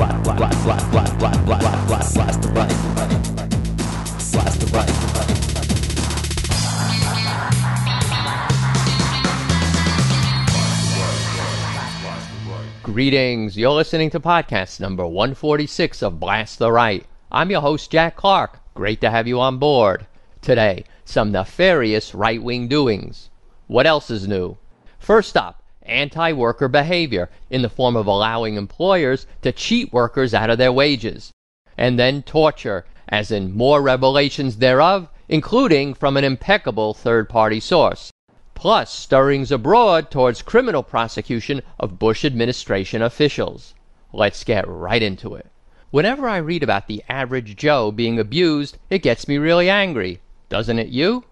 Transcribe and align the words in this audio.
Blast, 0.00 0.24
blast, 0.24 0.64
blast, 0.64 0.90
blast, 0.90 1.18
blast, 1.18 1.44
blast, 1.44 1.68
blast, 1.68 1.86
blast, 1.86 2.14
blast 2.14 2.40
the 2.40 2.48
right. 2.48 2.68
Blast 4.32 4.60
the 4.60 4.66
right. 4.72 4.92
Greetings. 12.82 13.58
You're 13.58 13.72
listening 13.72 14.08
to 14.08 14.20
podcast 14.20 14.80
number 14.80 15.06
146 15.06 16.02
of 16.02 16.18
Blast 16.18 16.58
the 16.58 16.72
Right. 16.72 17.04
I'm 17.30 17.50
your 17.50 17.60
host, 17.60 17.90
Jack 17.90 18.16
Clark. 18.16 18.58
Great 18.72 19.02
to 19.02 19.10
have 19.10 19.28
you 19.28 19.38
on 19.38 19.58
board. 19.58 20.06
Today, 20.40 20.84
some 21.04 21.30
nefarious 21.30 22.14
right 22.14 22.42
wing 22.42 22.68
doings. 22.68 23.28
What 23.66 23.86
else 23.86 24.10
is 24.10 24.26
new? 24.26 24.56
First 24.98 25.36
up, 25.36 25.59
anti 25.90 26.32
worker 26.32 26.68
behavior 26.68 27.28
in 27.50 27.62
the 27.62 27.68
form 27.68 27.96
of 27.96 28.06
allowing 28.06 28.56
employers 28.56 29.26
to 29.42 29.52
cheat 29.52 29.92
workers 29.92 30.32
out 30.32 30.50
of 30.50 30.58
their 30.58 30.72
wages. 30.72 31.32
And 31.76 31.98
then 31.98 32.22
torture, 32.22 32.86
as 33.08 33.30
in 33.30 33.56
more 33.56 33.82
revelations 33.82 34.56
thereof, 34.56 35.08
including 35.28 35.94
from 35.94 36.16
an 36.16 36.24
impeccable 36.24 36.94
third 36.94 37.28
party 37.28 37.60
source 37.60 38.10
plus 38.60 38.90
stirrings 38.92 39.50
abroad 39.50 40.10
towards 40.10 40.42
criminal 40.42 40.82
prosecution 40.82 41.62
of 41.78 41.98
Bush 41.98 42.26
administration 42.26 43.00
officials. 43.00 43.72
Let's 44.12 44.44
get 44.44 44.68
right 44.68 45.02
into 45.02 45.34
it. 45.34 45.46
Whenever 45.90 46.28
I 46.28 46.36
read 46.36 46.62
about 46.62 46.86
the 46.86 47.02
average 47.08 47.56
Joe 47.56 47.90
being 47.90 48.18
abused, 48.18 48.76
it 48.90 48.98
gets 48.98 49.26
me 49.26 49.38
really 49.38 49.70
angry. 49.70 50.20
Doesn't 50.50 50.78
it 50.78 50.88
you? 50.88 51.24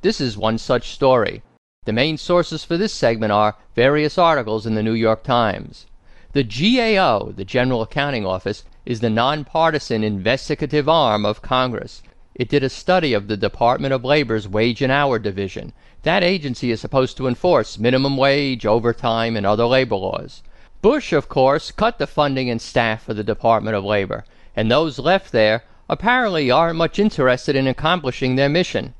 This 0.00 0.22
is 0.22 0.38
one 0.38 0.56
such 0.56 0.88
story. 0.88 1.42
The 1.84 1.92
main 1.92 2.16
sources 2.16 2.64
for 2.64 2.78
this 2.78 2.94
segment 2.94 3.32
are 3.32 3.56
various 3.74 4.16
articles 4.16 4.64
in 4.64 4.74
the 4.74 4.82
New 4.82 4.94
York 4.94 5.22
Times. 5.22 5.86
The 6.32 6.42
GAO, 6.42 7.32
the 7.36 7.44
General 7.44 7.82
Accounting 7.82 8.24
Office, 8.24 8.64
is 8.86 9.00
the 9.00 9.10
nonpartisan 9.10 10.02
investigative 10.02 10.88
arm 10.88 11.26
of 11.26 11.42
Congress. 11.42 12.02
It 12.34 12.48
did 12.48 12.64
a 12.64 12.68
study 12.68 13.12
of 13.12 13.28
the 13.28 13.36
Department 13.36 13.92
of 13.92 14.04
Labor's 14.04 14.48
Wage 14.48 14.80
and 14.82 14.90
Hour 14.90 15.18
Division. 15.18 15.72
That 16.02 16.24
agency 16.24 16.70
is 16.70 16.80
supposed 16.80 17.16
to 17.18 17.28
enforce 17.28 17.78
minimum 17.78 18.16
wage, 18.16 18.64
overtime, 18.64 19.36
and 19.36 19.44
other 19.44 19.66
labor 19.66 19.96
laws. 19.96 20.42
Bush, 20.82 21.12
of 21.12 21.28
course, 21.28 21.70
cut 21.70 21.98
the 21.98 22.06
funding 22.06 22.50
and 22.50 22.60
staff 22.60 23.04
for 23.04 23.14
the 23.14 23.22
Department 23.22 23.76
of 23.76 23.84
Labor, 23.84 24.24
and 24.56 24.70
those 24.70 24.98
left 24.98 25.32
there 25.32 25.64
apparently 25.88 26.50
aren't 26.50 26.76
much 26.76 26.98
interested 26.98 27.54
in 27.54 27.66
accomplishing 27.66 28.36
their 28.36 28.48
mission. 28.48 28.94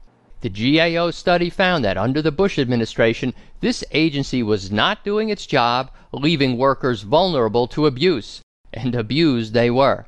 The 0.44 0.50
GAO 0.50 1.10
study 1.10 1.48
found 1.48 1.86
that 1.86 1.96
under 1.96 2.20
the 2.20 2.30
Bush 2.30 2.58
administration, 2.58 3.32
this 3.60 3.82
agency 3.92 4.42
was 4.42 4.70
not 4.70 5.02
doing 5.02 5.30
its 5.30 5.46
job, 5.46 5.90
leaving 6.12 6.58
workers 6.58 7.00
vulnerable 7.00 7.66
to 7.68 7.86
abuse. 7.86 8.42
And 8.70 8.94
abused 8.94 9.54
they 9.54 9.70
were. 9.70 10.04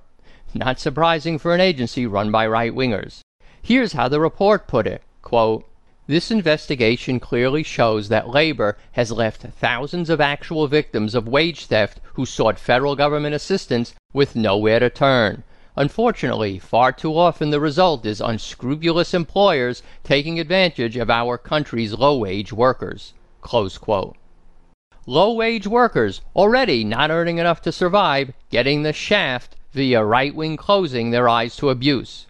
Not 0.53 0.79
surprising 0.79 1.39
for 1.39 1.55
an 1.55 1.62
agency 1.62 2.05
run 2.07 2.31
by 2.31 2.47
right 2.47 2.75
wingers. 2.75 3.20
Here's 3.62 3.95
how 3.95 4.09
the 4.09 4.20
report 4.20 4.69
put 4.69 4.87
it 4.87 5.01
quote, 5.23 5.64
This 6.07 6.31
investigation 6.31 7.19
clearly 7.19 7.62
shows 7.62 8.11
that 8.11 8.29
labor 8.29 8.77
has 8.92 9.11
left 9.11 9.41
thousands 9.41 10.11
of 10.11 10.20
actual 10.20 10.67
victims 10.67 11.14
of 11.14 11.27
wage 11.27 11.64
theft 11.64 11.98
who 12.12 12.27
sought 12.27 12.59
federal 12.59 12.95
government 12.95 13.34
assistance 13.34 13.95
with 14.12 14.37
nowhere 14.37 14.81
to 14.81 14.91
turn. 14.91 15.45
Unfortunately, 15.79 16.59
far 16.59 16.91
too 16.91 17.19
often 17.19 17.51
the 17.51 17.61
result 17.61 18.07
is 18.07 18.23
unscrupulous 18.23 19.13
employers 19.13 19.83
taking 20.03 20.41
advantage 20.41 20.97
of 20.97 21.11
our 21.11 21.37
country's 21.37 21.93
low 21.93 22.17
wage 22.17 22.51
workers. 22.51 23.13
Close 23.43 23.77
quote. 23.77 24.17
Low 25.05 25.35
wage 25.35 25.67
workers, 25.67 26.23
already 26.35 26.83
not 26.83 27.11
earning 27.11 27.37
enough 27.37 27.61
to 27.61 27.73
survive, 27.73 28.33
getting 28.51 28.83
the 28.85 28.95
shaft 28.95 29.55
via 29.73 30.03
right 30.03 30.35
wing 30.35 30.57
closing 30.57 31.11
their 31.11 31.29
eyes 31.29 31.55
to 31.57 31.69
abuse. 31.69 32.27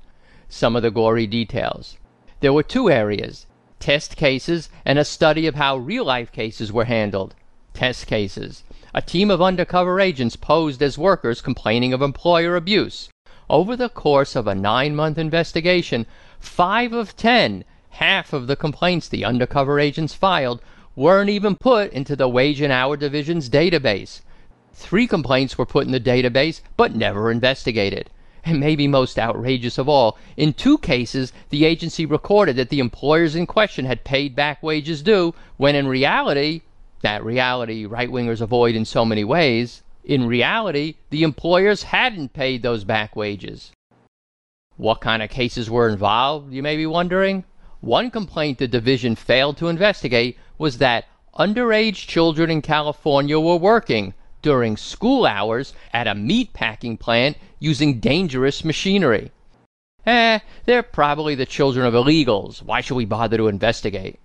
Some 0.48 0.74
of 0.74 0.82
the 0.82 0.90
gory 0.90 1.28
details. 1.28 1.98
There 2.40 2.52
were 2.52 2.64
two 2.64 2.90
areas 2.90 3.46
test 3.78 4.16
cases 4.16 4.70
and 4.84 4.98
a 4.98 5.04
study 5.04 5.46
of 5.46 5.54
how 5.54 5.76
real 5.76 6.04
life 6.04 6.32
cases 6.32 6.72
were 6.72 6.86
handled. 6.86 7.36
Test 7.74 8.08
cases. 8.08 8.64
A 8.92 9.00
team 9.00 9.30
of 9.30 9.40
undercover 9.40 10.00
agents 10.00 10.34
posed 10.34 10.82
as 10.82 10.98
workers 10.98 11.40
complaining 11.40 11.92
of 11.92 12.02
employer 12.02 12.56
abuse. 12.56 13.08
Over 13.48 13.76
the 13.76 13.88
course 13.88 14.34
of 14.34 14.48
a 14.48 14.56
nine 14.56 14.96
month 14.96 15.18
investigation, 15.18 16.04
five 16.40 16.92
of 16.92 17.16
ten, 17.16 17.62
half 17.90 18.32
of 18.32 18.48
the 18.48 18.56
complaints 18.56 19.08
the 19.08 19.24
undercover 19.24 19.78
agents 19.78 20.14
filed, 20.14 20.60
weren't 20.96 21.30
even 21.30 21.54
put 21.54 21.92
into 21.92 22.16
the 22.16 22.28
Wage 22.28 22.60
and 22.60 22.72
Hour 22.72 22.96
Division's 22.96 23.48
database. 23.48 24.22
Three 24.72 25.06
complaints 25.06 25.56
were 25.56 25.64
put 25.64 25.86
in 25.86 25.92
the 25.92 26.00
database, 26.00 26.60
but 26.76 26.96
never 26.96 27.30
investigated. 27.30 28.10
And 28.44 28.58
maybe 28.58 28.88
most 28.88 29.16
outrageous 29.16 29.78
of 29.78 29.88
all, 29.88 30.18
in 30.36 30.52
two 30.52 30.78
cases, 30.78 31.32
the 31.50 31.64
agency 31.66 32.04
recorded 32.04 32.56
that 32.56 32.70
the 32.70 32.80
employers 32.80 33.36
in 33.36 33.46
question 33.46 33.84
had 33.84 34.02
paid 34.02 34.34
back 34.34 34.60
wages 34.60 35.02
due, 35.02 35.34
when 35.56 35.76
in 35.76 35.86
reality, 35.86 36.62
that 37.02 37.24
reality 37.24 37.86
right 37.86 38.10
wingers 38.10 38.40
avoid 38.40 38.74
in 38.74 38.84
so 38.84 39.04
many 39.04 39.22
ways, 39.22 39.82
in 40.06 40.24
reality, 40.24 40.94
the 41.10 41.24
employers 41.24 41.82
hadn't 41.82 42.32
paid 42.32 42.62
those 42.62 42.84
back 42.84 43.16
wages. 43.16 43.72
What 44.76 45.00
kind 45.00 45.20
of 45.20 45.30
cases 45.30 45.68
were 45.68 45.88
involved, 45.88 46.52
you 46.52 46.62
may 46.62 46.76
be 46.76 46.86
wondering? 46.86 47.42
One 47.80 48.12
complaint 48.12 48.58
the 48.58 48.68
division 48.68 49.16
failed 49.16 49.56
to 49.56 49.68
investigate 49.68 50.38
was 50.58 50.78
that 50.78 51.06
underage 51.36 52.06
children 52.06 52.50
in 52.50 52.62
California 52.62 53.38
were 53.40 53.56
working 53.56 54.14
during 54.42 54.76
school 54.76 55.26
hours 55.26 55.74
at 55.92 56.06
a 56.06 56.14
meat 56.14 56.52
packing 56.52 56.96
plant 56.96 57.36
using 57.58 57.98
dangerous 57.98 58.64
machinery. 58.64 59.32
Eh, 60.06 60.38
they're 60.66 60.84
probably 60.84 61.34
the 61.34 61.46
children 61.46 61.84
of 61.84 61.94
illegals. 61.94 62.62
Why 62.62 62.80
should 62.80 62.94
we 62.94 63.06
bother 63.06 63.38
to 63.38 63.48
investigate? 63.48 64.20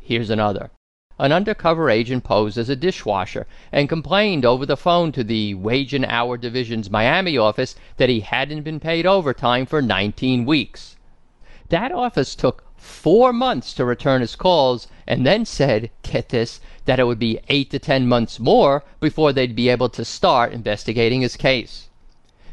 Here's 0.00 0.30
another. 0.30 0.70
An 1.16 1.30
undercover 1.30 1.90
agent 1.90 2.24
posed 2.24 2.58
as 2.58 2.68
a 2.68 2.74
dishwasher 2.74 3.46
and 3.70 3.88
complained 3.88 4.44
over 4.44 4.66
the 4.66 4.76
phone 4.76 5.12
to 5.12 5.22
the 5.22 5.54
Wage 5.54 5.94
and 5.94 6.04
Hour 6.04 6.36
Division's 6.36 6.90
Miami 6.90 7.38
office 7.38 7.76
that 7.98 8.08
he 8.08 8.18
hadn't 8.18 8.62
been 8.62 8.80
paid 8.80 9.06
overtime 9.06 9.64
for 9.64 9.80
19 9.80 10.44
weeks. 10.44 10.96
That 11.68 11.92
office 11.92 12.34
took 12.34 12.64
four 12.76 13.32
months 13.32 13.72
to 13.74 13.84
return 13.84 14.22
his 14.22 14.34
calls 14.34 14.88
and 15.06 15.24
then 15.24 15.44
said, 15.44 15.90
get 16.02 16.30
this, 16.30 16.60
that 16.84 16.98
it 16.98 17.06
would 17.06 17.20
be 17.20 17.38
eight 17.48 17.70
to 17.70 17.78
ten 17.78 18.08
months 18.08 18.40
more 18.40 18.82
before 18.98 19.32
they'd 19.32 19.54
be 19.54 19.68
able 19.68 19.90
to 19.90 20.04
start 20.04 20.52
investigating 20.52 21.20
his 21.20 21.36
case. 21.36 21.88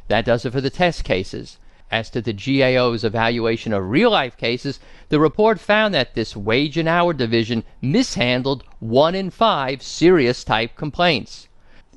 That 0.08 0.24
does 0.24 0.46
it 0.46 0.52
for 0.52 0.62
the 0.62 0.70
test 0.70 1.04
cases. 1.04 1.58
As 1.92 2.10
to 2.12 2.22
the 2.22 2.32
GAO's 2.32 3.04
evaluation 3.04 3.74
of 3.74 3.90
real 3.90 4.12
life 4.12 4.38
cases, 4.38 4.80
the 5.10 5.20
report 5.20 5.60
found 5.60 5.94
that 5.94 6.16
this 6.16 6.38
wage 6.38 6.78
and 6.78 6.88
hour 6.88 7.12
division 7.12 7.66
mishandled 7.82 8.64
one 8.80 9.14
in 9.14 9.30
five 9.30 9.84
serious 9.84 10.46
type 10.46 10.78
complaints. 10.78 11.50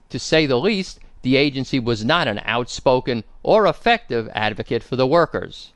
To 0.08 0.18
say 0.18 0.46
the 0.46 0.58
least, 0.58 0.98
the 1.22 1.36
agency 1.36 1.78
was 1.78 2.04
not 2.04 2.26
an 2.26 2.40
outspoken 2.44 3.22
or 3.44 3.68
effective 3.68 4.28
advocate 4.34 4.82
for 4.82 4.96
the 4.96 5.06
workers. 5.06 5.72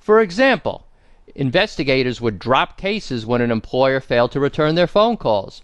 For 0.00 0.22
example, 0.22 0.86
investigators 1.34 2.22
would 2.22 2.38
drop 2.38 2.78
cases 2.78 3.26
when 3.26 3.42
an 3.42 3.50
employer 3.50 4.00
failed 4.00 4.32
to 4.32 4.40
return 4.40 4.74
their 4.74 4.86
phone 4.86 5.18
calls. 5.18 5.60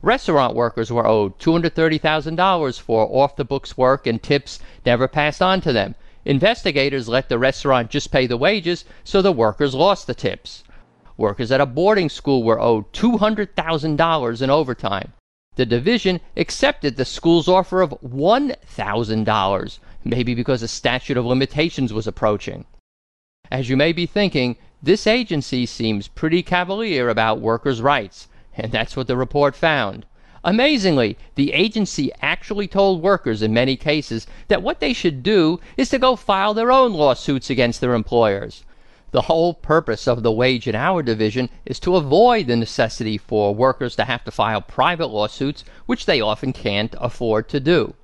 Restaurant 0.00 0.54
workers 0.54 0.90
were 0.90 1.06
owed 1.06 1.38
$230,000 1.38 2.80
for 2.80 3.06
off 3.06 3.36
the 3.36 3.44
books 3.44 3.76
work 3.76 4.06
and 4.06 4.22
tips 4.22 4.60
never 4.86 5.06
passed 5.06 5.42
on 5.42 5.60
to 5.60 5.74
them. 5.74 5.94
Investigators 6.26 7.08
let 7.08 7.28
the 7.28 7.38
restaurant 7.38 7.88
just 7.88 8.10
pay 8.10 8.26
the 8.26 8.36
wages, 8.36 8.84
so 9.04 9.22
the 9.22 9.30
workers 9.30 9.76
lost 9.76 10.08
the 10.08 10.14
tips. 10.14 10.64
Workers 11.16 11.52
at 11.52 11.60
a 11.60 11.66
boarding 11.66 12.08
school 12.08 12.42
were 12.42 12.58
owed 12.58 12.92
$200,000 12.92 14.42
in 14.42 14.50
overtime. 14.50 15.12
The 15.54 15.64
division 15.64 16.20
accepted 16.36 16.96
the 16.96 17.04
school's 17.04 17.46
offer 17.46 17.80
of 17.80 17.94
$1,000, 18.04 19.78
maybe 20.04 20.34
because 20.34 20.62
a 20.62 20.68
statute 20.68 21.16
of 21.16 21.24
limitations 21.24 21.92
was 21.92 22.08
approaching. 22.08 22.64
As 23.48 23.68
you 23.68 23.76
may 23.76 23.92
be 23.92 24.04
thinking, 24.04 24.56
this 24.82 25.06
agency 25.06 25.64
seems 25.64 26.08
pretty 26.08 26.42
cavalier 26.42 27.08
about 27.08 27.40
workers' 27.40 27.80
rights, 27.80 28.26
and 28.56 28.72
that's 28.72 28.96
what 28.96 29.06
the 29.06 29.16
report 29.16 29.54
found. 29.54 30.04
Amazingly, 30.46 31.18
the 31.34 31.52
agency 31.52 32.12
actually 32.22 32.68
told 32.68 33.02
workers 33.02 33.42
in 33.42 33.52
many 33.52 33.76
cases 33.76 34.28
that 34.46 34.62
what 34.62 34.78
they 34.78 34.92
should 34.92 35.24
do 35.24 35.58
is 35.76 35.88
to 35.88 35.98
go 35.98 36.14
file 36.14 36.54
their 36.54 36.70
own 36.70 36.92
lawsuits 36.92 37.50
against 37.50 37.80
their 37.80 37.94
employers. 37.94 38.62
The 39.10 39.22
whole 39.22 39.54
purpose 39.54 40.06
of 40.06 40.22
the 40.22 40.30
Wage 40.30 40.68
and 40.68 40.76
Hour 40.76 41.02
Division 41.02 41.48
is 41.64 41.80
to 41.80 41.96
avoid 41.96 42.46
the 42.46 42.54
necessity 42.54 43.18
for 43.18 43.56
workers 43.56 43.96
to 43.96 44.04
have 44.04 44.22
to 44.22 44.30
file 44.30 44.60
private 44.60 45.08
lawsuits, 45.08 45.64
which 45.86 46.06
they 46.06 46.20
often 46.20 46.52
can't 46.52 46.94
afford 47.00 47.48
to 47.48 47.58
do. 47.58 47.94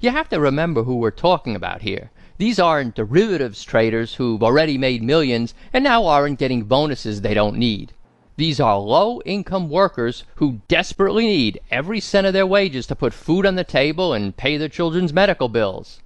You 0.00 0.10
have 0.10 0.28
to 0.30 0.40
remember 0.40 0.82
who 0.82 0.96
we're 0.96 1.12
talking 1.12 1.54
about 1.54 1.82
here. 1.82 2.10
These 2.38 2.58
aren't 2.58 2.96
derivatives 2.96 3.62
traders 3.62 4.14
who've 4.14 4.42
already 4.42 4.78
made 4.78 5.04
millions 5.04 5.54
and 5.72 5.84
now 5.84 6.06
aren't 6.06 6.40
getting 6.40 6.64
bonuses 6.64 7.20
they 7.20 7.34
don't 7.34 7.56
need. 7.56 7.92
These 8.38 8.60
are 8.60 8.78
low 8.78 9.20
income 9.22 9.68
workers 9.68 10.22
who 10.36 10.60
desperately 10.68 11.26
need 11.26 11.60
every 11.72 11.98
cent 11.98 12.24
of 12.24 12.32
their 12.32 12.46
wages 12.46 12.86
to 12.86 12.94
put 12.94 13.12
food 13.12 13.44
on 13.44 13.56
the 13.56 13.64
table 13.64 14.12
and 14.12 14.36
pay 14.36 14.56
their 14.56 14.68
children's 14.68 15.12
medical 15.12 15.48
bills. 15.48 15.98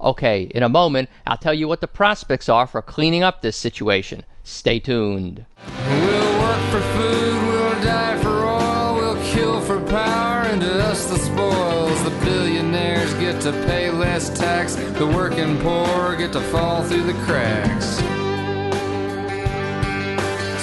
Okay, 0.00 0.42
in 0.54 0.62
a 0.62 0.68
moment, 0.68 1.08
I'll 1.26 1.36
tell 1.36 1.54
you 1.54 1.66
what 1.66 1.80
the 1.80 1.88
prospects 1.88 2.48
are 2.48 2.68
for 2.68 2.80
cleaning 2.82 3.24
up 3.24 3.42
this 3.42 3.56
situation. 3.56 4.22
Stay 4.44 4.78
tuned. 4.78 5.44
We'll 5.88 6.40
work 6.40 6.60
for 6.70 6.80
food, 6.80 7.48
we'll 7.48 7.82
die 7.82 8.16
for 8.22 8.46
oil, 8.46 8.94
we'll 8.94 9.32
kill 9.32 9.60
for 9.60 9.80
power, 9.86 10.42
and 10.42 10.60
to 10.60 10.84
us 10.84 11.10
the 11.10 11.18
spoils. 11.18 12.04
The 12.04 12.16
billionaires 12.24 13.12
get 13.14 13.40
to 13.42 13.50
pay 13.66 13.90
less 13.90 14.30
tax, 14.38 14.76
the 14.76 15.06
working 15.08 15.58
poor 15.62 16.14
get 16.14 16.32
to 16.34 16.40
fall 16.40 16.84
through 16.84 17.02
the 17.02 17.24
cracks. 17.24 18.17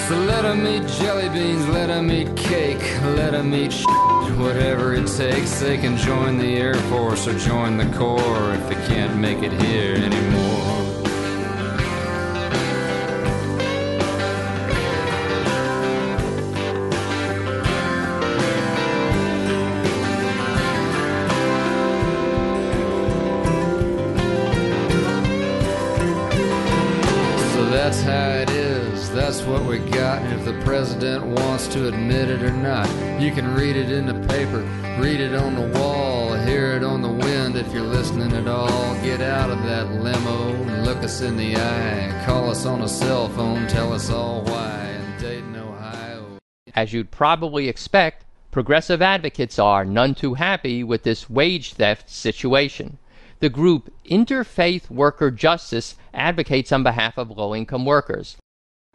So 0.08 0.14
let 0.14 0.44
let 0.44 0.44
'em 0.44 0.64
eat 0.64 0.86
jelly 1.00 1.28
beans, 1.30 1.66
let 1.66 1.88
let 1.88 1.90
'em 1.90 2.12
eat 2.12 2.36
cake, 2.36 2.84
let 3.02 3.16
let 3.16 3.34
'em 3.34 3.52
eat 3.52 3.72
shit, 3.72 4.36
whatever 4.38 4.94
it 4.94 5.08
takes. 5.08 5.58
They 5.58 5.78
can 5.78 5.96
join 5.96 6.38
the 6.38 6.58
Air 6.58 6.74
Force 6.90 7.26
or 7.26 7.36
join 7.36 7.76
the 7.76 7.86
Corps 7.98 8.54
if 8.54 8.68
they 8.68 8.94
can't 8.94 9.16
make 9.16 9.42
it 9.42 9.52
here 9.62 9.96
anymore. 9.96 10.85
How 28.06 28.30
it 28.30 28.50
is. 28.50 29.10
That's 29.10 29.42
what 29.42 29.64
we 29.64 29.78
got. 29.78 30.22
And 30.22 30.40
if 30.40 30.44
the 30.44 30.58
president 30.64 31.26
wants 31.26 31.68
to 31.68 31.88
admit 31.88 32.30
it 32.30 32.42
or 32.42 32.52
not, 32.52 32.88
you 33.20 33.30
can 33.30 33.54
read 33.54 33.76
it 33.76 33.90
in 33.90 34.06
the 34.06 34.26
paper, 34.28 34.60
read 34.98 35.20
it 35.20 35.34
on 35.34 35.54
the 35.54 35.78
wall, 35.78 36.34
hear 36.34 36.72
it 36.72 36.82
on 36.82 37.02
the 37.02 37.12
wind. 37.12 37.56
If 37.56 37.72
you're 37.74 37.82
listening 37.82 38.32
at 38.32 38.48
all, 38.48 38.94
get 39.02 39.20
out 39.20 39.50
of 39.50 39.62
that 39.64 39.90
limo 40.02 40.66
look 40.86 41.02
us 41.02 41.20
in 41.20 41.36
the 41.36 41.56
eye. 41.56 42.22
Call 42.24 42.48
us 42.48 42.64
on 42.64 42.82
a 42.82 42.88
cell 42.88 43.28
phone, 43.28 43.66
tell 43.66 43.92
us 43.92 44.08
all 44.08 44.42
why. 44.42 44.86
In 44.86 45.20
Dayton, 45.20 45.56
Ohio. 45.56 46.38
As 46.76 46.92
you'd 46.92 47.10
probably 47.10 47.68
expect, 47.68 48.24
progressive 48.52 49.02
advocates 49.02 49.58
are 49.58 49.84
none 49.84 50.14
too 50.14 50.34
happy 50.34 50.84
with 50.84 51.02
this 51.02 51.28
wage 51.28 51.72
theft 51.72 52.08
situation. 52.08 52.98
The 53.38 53.50
group 53.50 53.92
Interfaith 54.06 54.88
Worker 54.90 55.30
Justice 55.30 55.96
advocates 56.14 56.72
on 56.72 56.82
behalf 56.82 57.18
of 57.18 57.30
low 57.30 57.54
income 57.54 57.84
workers. 57.84 58.36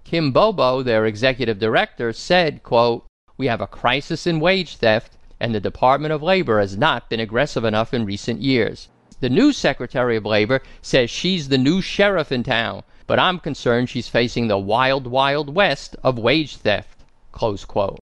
Kim 0.04 0.32
Bobo, 0.32 0.82
their 0.82 1.06
executive 1.06 1.60
director, 1.60 2.12
said, 2.12 2.64
quote, 2.64 3.06
We 3.38 3.46
have 3.46 3.62
a 3.62 3.68
crisis 3.68 4.26
in 4.26 4.40
wage 4.40 4.78
theft, 4.78 5.16
and 5.40 5.54
the 5.54 5.60
Department 5.60 6.12
of 6.12 6.24
Labor 6.24 6.60
has 6.60 6.76
not 6.76 7.08
been 7.08 7.20
aggressive 7.20 7.64
enough 7.64 7.94
in 7.94 8.04
recent 8.04 8.42
years. 8.42 8.88
The 9.20 9.30
new 9.30 9.54
Secretary 9.54 10.18
of 10.18 10.26
Labor 10.26 10.64
says 10.82 11.12
she's 11.12 11.50
the 11.50 11.60
new 11.60 11.80
sheriff 11.80 12.32
in 12.32 12.42
town, 12.42 12.82
but 13.06 13.20
I'm 13.20 13.38
concerned 13.38 13.90
she's 13.90 14.08
facing 14.08 14.48
the 14.48 14.58
wild, 14.58 15.06
wild 15.06 15.54
west 15.54 15.96
of 16.04 16.18
wage 16.18 16.56
theft. 16.56 17.04
Close 17.32 17.64
quote. 17.64 18.00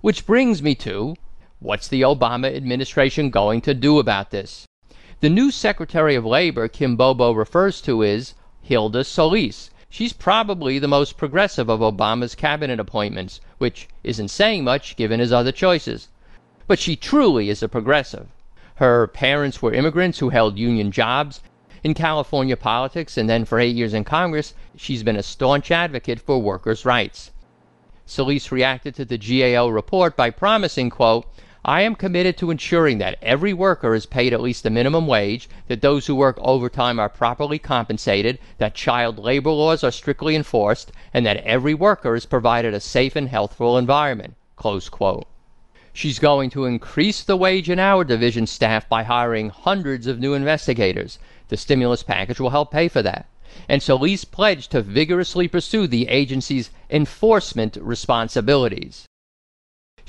Which 0.00 0.24
brings 0.24 0.62
me 0.62 0.74
to 0.76 1.16
what's 1.58 1.88
the 1.88 2.00
Obama 2.00 2.56
administration 2.56 3.28
going 3.28 3.60
to 3.60 3.74
do 3.74 3.98
about 3.98 4.30
this? 4.30 4.64
The 5.20 5.28
new 5.28 5.50
Secretary 5.50 6.14
of 6.14 6.24
Labor 6.24 6.68
Kim 6.68 6.94
Bobo 6.94 7.32
refers 7.32 7.80
to 7.80 8.02
is 8.02 8.34
Hilda 8.62 9.02
Solis. 9.02 9.68
She's 9.90 10.12
probably 10.12 10.78
the 10.78 10.86
most 10.86 11.16
progressive 11.16 11.68
of 11.68 11.80
Obama's 11.80 12.36
cabinet 12.36 12.78
appointments, 12.78 13.40
which 13.58 13.88
isn't 14.04 14.28
saying 14.28 14.62
much 14.62 14.94
given 14.94 15.18
his 15.18 15.32
other 15.32 15.50
choices. 15.50 16.06
But 16.68 16.78
she 16.78 16.94
truly 16.94 17.50
is 17.50 17.64
a 17.64 17.68
progressive. 17.68 18.28
Her 18.76 19.08
parents 19.08 19.60
were 19.60 19.74
immigrants 19.74 20.20
who 20.20 20.28
held 20.28 20.56
union 20.56 20.92
jobs. 20.92 21.40
In 21.82 21.94
California 21.94 22.56
politics 22.56 23.18
and 23.18 23.28
then 23.28 23.44
for 23.44 23.58
eight 23.58 23.74
years 23.74 23.94
in 23.94 24.04
Congress, 24.04 24.54
she's 24.76 25.02
been 25.02 25.16
a 25.16 25.24
staunch 25.24 25.72
advocate 25.72 26.20
for 26.20 26.40
workers' 26.40 26.84
rights. 26.84 27.32
Solis 28.06 28.52
reacted 28.52 28.94
to 28.94 29.04
the 29.04 29.18
GAO 29.18 29.66
report 29.66 30.16
by 30.16 30.30
promising, 30.30 30.90
quote, 30.90 31.26
I 31.68 31.82
am 31.82 31.96
committed 31.96 32.38
to 32.38 32.50
ensuring 32.50 32.96
that 32.96 33.18
every 33.20 33.52
worker 33.52 33.94
is 33.94 34.06
paid 34.06 34.32
at 34.32 34.40
least 34.40 34.62
the 34.62 34.70
minimum 34.70 35.06
wage, 35.06 35.50
that 35.66 35.82
those 35.82 36.06
who 36.06 36.14
work 36.14 36.38
overtime 36.40 36.98
are 36.98 37.10
properly 37.10 37.58
compensated, 37.58 38.38
that 38.56 38.74
child 38.74 39.18
labor 39.18 39.50
laws 39.50 39.84
are 39.84 39.90
strictly 39.90 40.34
enforced, 40.34 40.92
and 41.12 41.26
that 41.26 41.44
every 41.44 41.74
worker 41.74 42.14
is 42.14 42.24
provided 42.24 42.72
a 42.72 42.80
safe 42.80 43.16
and 43.16 43.28
healthful 43.28 43.76
environment. 43.76 44.34
She's 45.92 46.18
going 46.18 46.48
to 46.48 46.64
increase 46.64 47.22
the 47.22 47.36
wage 47.36 47.68
and 47.68 47.78
hour 47.78 48.02
division 48.02 48.46
staff 48.46 48.88
by 48.88 49.02
hiring 49.02 49.50
hundreds 49.50 50.06
of 50.06 50.18
new 50.18 50.32
investigators. 50.32 51.18
The 51.48 51.58
stimulus 51.58 52.02
package 52.02 52.40
will 52.40 52.48
help 52.48 52.70
pay 52.70 52.88
for 52.88 53.02
that. 53.02 53.26
And 53.68 53.82
Solis 53.82 54.24
pledged 54.24 54.70
to 54.70 54.80
vigorously 54.80 55.48
pursue 55.48 55.86
the 55.86 56.08
agency's 56.08 56.70
enforcement 56.88 57.76
responsibilities 57.78 59.06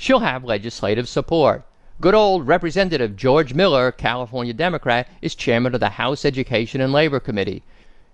she'll 0.00 0.20
have 0.20 0.42
legislative 0.42 1.06
support. 1.06 1.62
Good 2.00 2.14
old 2.14 2.46
Representative 2.46 3.16
George 3.16 3.52
Miller, 3.52 3.92
California 3.92 4.54
Democrat, 4.54 5.06
is 5.20 5.34
chairman 5.34 5.74
of 5.74 5.80
the 5.80 5.90
House 5.90 6.24
Education 6.24 6.80
and 6.80 6.90
Labor 6.90 7.20
Committee. 7.20 7.62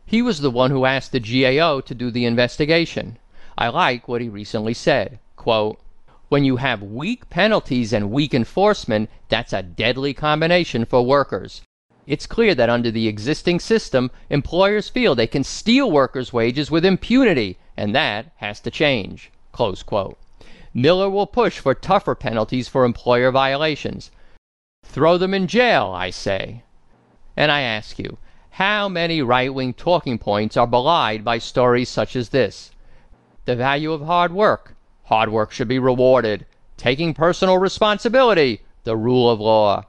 He 0.04 0.20
was 0.20 0.40
the 0.40 0.50
one 0.50 0.72
who 0.72 0.84
asked 0.84 1.12
the 1.12 1.20
GAO 1.20 1.80
to 1.82 1.94
do 1.94 2.10
the 2.10 2.24
investigation. 2.24 3.18
I 3.56 3.68
like 3.68 4.08
what 4.08 4.20
he 4.20 4.28
recently 4.28 4.74
said. 4.74 5.20
Quote, 5.36 5.78
when 6.28 6.44
you 6.44 6.56
have 6.56 6.82
weak 6.82 7.30
penalties 7.30 7.92
and 7.92 8.10
weak 8.10 8.34
enforcement, 8.34 9.08
that's 9.28 9.52
a 9.52 9.62
deadly 9.62 10.12
combination 10.12 10.86
for 10.86 11.06
workers. 11.06 11.62
It's 12.04 12.26
clear 12.26 12.56
that 12.56 12.68
under 12.68 12.90
the 12.90 13.06
existing 13.06 13.60
system, 13.60 14.10
employers 14.28 14.88
feel 14.88 15.14
they 15.14 15.28
can 15.28 15.44
steal 15.44 15.88
workers' 15.88 16.32
wages 16.32 16.68
with 16.68 16.84
impunity, 16.84 17.58
and 17.76 17.94
that 17.94 18.32
has 18.38 18.58
to 18.62 18.72
change. 18.72 19.30
Close 19.52 19.84
quote. 19.84 20.18
Miller 20.78 21.08
will 21.08 21.26
push 21.26 21.58
for 21.58 21.74
tougher 21.74 22.14
penalties 22.14 22.68
for 22.68 22.84
employer 22.84 23.30
violations. 23.30 24.10
Throw 24.84 25.16
them 25.16 25.32
in 25.32 25.46
jail, 25.46 25.86
I 25.96 26.10
say. 26.10 26.64
And 27.34 27.50
I 27.50 27.62
ask 27.62 27.98
you, 27.98 28.18
how 28.50 28.86
many 28.86 29.22
right 29.22 29.54
wing 29.54 29.72
talking 29.72 30.18
points 30.18 30.54
are 30.54 30.66
belied 30.66 31.24
by 31.24 31.38
stories 31.38 31.88
such 31.88 32.14
as 32.14 32.28
this? 32.28 32.72
The 33.46 33.56
value 33.56 33.90
of 33.90 34.02
hard 34.02 34.34
work. 34.34 34.76
Hard 35.04 35.30
work 35.30 35.50
should 35.50 35.66
be 35.66 35.78
rewarded. 35.78 36.44
Taking 36.76 37.14
personal 37.14 37.56
responsibility. 37.56 38.60
The 38.84 38.98
rule 38.98 39.30
of 39.30 39.40
law. 39.40 39.84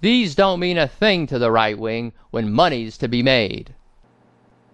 These 0.00 0.34
don't 0.34 0.58
mean 0.58 0.78
a 0.78 0.88
thing 0.88 1.26
to 1.26 1.38
the 1.38 1.50
right 1.50 1.78
wing 1.78 2.14
when 2.30 2.50
money's 2.50 2.96
to 2.96 3.08
be 3.08 3.22
made. 3.22 3.74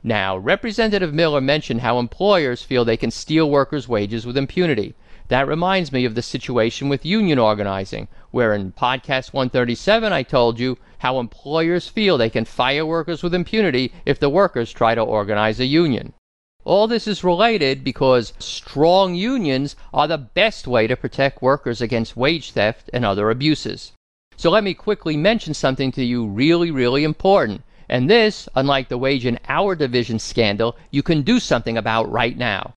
Now, 0.04 0.36
Representative 0.36 1.12
Miller 1.12 1.40
mentioned 1.40 1.80
how 1.80 1.98
employers 1.98 2.62
feel 2.62 2.84
they 2.84 2.96
can 2.96 3.10
steal 3.10 3.50
workers' 3.50 3.88
wages 3.88 4.24
with 4.24 4.36
impunity. 4.36 4.94
That 5.28 5.48
reminds 5.48 5.90
me 5.90 6.04
of 6.04 6.14
the 6.14 6.22
situation 6.22 6.88
with 6.88 7.04
union 7.04 7.38
organizing, 7.40 8.06
where 8.30 8.54
in 8.54 8.70
podcast 8.70 9.32
137 9.32 10.12
I 10.12 10.22
told 10.22 10.60
you 10.60 10.78
how 10.98 11.18
employers 11.18 11.88
feel 11.88 12.16
they 12.16 12.30
can 12.30 12.44
fire 12.44 12.86
workers 12.86 13.24
with 13.24 13.34
impunity 13.34 13.92
if 14.04 14.20
the 14.20 14.28
workers 14.28 14.72
try 14.72 14.94
to 14.94 15.00
organize 15.00 15.58
a 15.58 15.66
union. 15.66 16.12
All 16.64 16.86
this 16.86 17.08
is 17.08 17.24
related 17.24 17.82
because 17.82 18.34
strong 18.38 19.16
unions 19.16 19.74
are 19.92 20.06
the 20.06 20.18
best 20.18 20.68
way 20.68 20.86
to 20.86 20.96
protect 20.96 21.42
workers 21.42 21.80
against 21.80 22.16
wage 22.16 22.52
theft 22.52 22.88
and 22.92 23.04
other 23.04 23.28
abuses. 23.28 23.92
So 24.36 24.50
let 24.50 24.62
me 24.62 24.74
quickly 24.74 25.16
mention 25.16 25.54
something 25.54 25.90
to 25.92 26.04
you 26.04 26.24
really, 26.26 26.70
really 26.70 27.02
important. 27.02 27.62
And 27.88 28.08
this, 28.08 28.48
unlike 28.54 28.88
the 28.88 28.98
wage 28.98 29.24
and 29.24 29.40
hour 29.48 29.74
division 29.74 30.20
scandal, 30.20 30.76
you 30.92 31.02
can 31.02 31.22
do 31.22 31.40
something 31.40 31.76
about 31.76 32.10
right 32.12 32.36
now. 32.36 32.74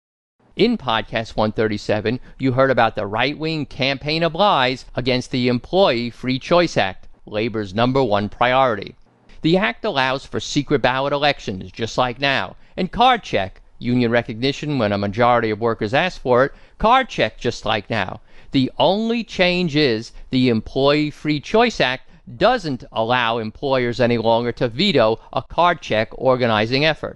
In 0.60 0.78
podcast 0.78 1.38
137, 1.38 2.20
you 2.38 2.52
heard 2.52 2.70
about 2.70 2.96
the 2.96 3.08
right 3.08 3.38
wing 3.38 3.66
campaign 3.66 4.24
of 4.24 4.36
lies 4.36 4.84
against 4.94 5.32
the 5.32 5.48
Employee 5.48 6.10
Free 6.10 6.38
Choice 6.38 6.76
Act, 6.76 7.08
Labor's 7.26 7.74
number 7.74 8.04
one 8.04 8.28
priority. 8.28 8.96
The 9.42 9.56
act 9.56 9.86
allows 9.86 10.26
for 10.26 10.42
secret 10.42 10.82
ballot 10.82 11.14
elections, 11.14 11.72
just 11.72 11.98
like 11.98 12.20
now, 12.20 12.58
and 12.76 12.92
card 12.92 13.24
check, 13.24 13.62
union 13.78 14.12
recognition 14.12 14.78
when 14.78 14.92
a 14.92 14.98
majority 14.98 15.50
of 15.50 15.62
workers 15.62 15.94
ask 15.94 16.20
for 16.20 16.44
it, 16.44 16.52
card 16.78 17.08
check, 17.08 17.38
just 17.38 17.66
like 17.66 17.90
now. 17.90 18.20
The 18.52 18.70
only 18.78 19.24
change 19.24 19.78
is 19.78 20.12
the 20.30 20.50
Employee 20.50 21.10
Free 21.10 21.40
Choice 21.40 21.80
Act 21.80 22.10
doesn't 22.36 22.84
allow 22.92 23.38
employers 23.38 24.02
any 24.02 24.18
longer 24.18 24.52
to 24.52 24.68
veto 24.68 25.22
a 25.32 25.42
card 25.42 25.80
check 25.82 26.10
organizing 26.12 26.84
effort. 26.84 27.16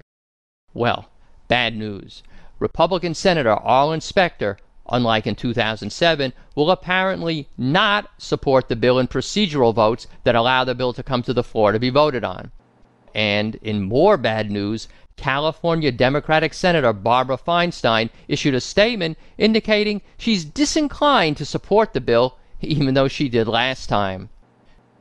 Well, 0.74 1.10
bad 1.50 1.76
news. 1.76 2.24
Republican 2.64 3.14
Senator 3.14 3.52
Arlen 3.52 4.00
Specter, 4.00 4.58
unlike 4.88 5.28
in 5.28 5.36
2007, 5.36 6.32
will 6.56 6.72
apparently 6.72 7.50
not 7.58 8.10
support 8.18 8.70
the 8.70 8.76
bill 8.78 9.00
in 9.00 9.08
procedural 9.10 9.76
votes 9.76 10.08
that 10.24 10.34
allow 10.34 10.64
the 10.64 10.74
bill 10.74 10.94
to 10.94 11.04
come 11.04 11.22
to 11.24 11.34
the 11.34 11.44
floor 11.44 11.74
to 11.74 11.80
be 11.80 11.90
voted 11.90 12.24
on. 12.24 12.52
And 13.14 13.56
in 13.56 13.82
more 13.82 14.16
bad 14.16 14.50
news, 14.50 14.88
California 15.18 15.92
Democratic 15.92 16.54
Senator 16.54 16.94
Barbara 16.94 17.38
Feinstein 17.38 18.10
issued 18.30 18.56
a 18.56 18.62
statement 18.62 19.18
indicating 19.38 20.02
she's 20.18 20.46
disinclined 20.46 21.36
to 21.36 21.46
support 21.46 21.92
the 21.92 22.00
bill, 22.00 22.38
even 22.62 22.94
though 22.94 23.10
she 23.10 23.28
did 23.28 23.46
last 23.46 23.88
time. 23.88 24.30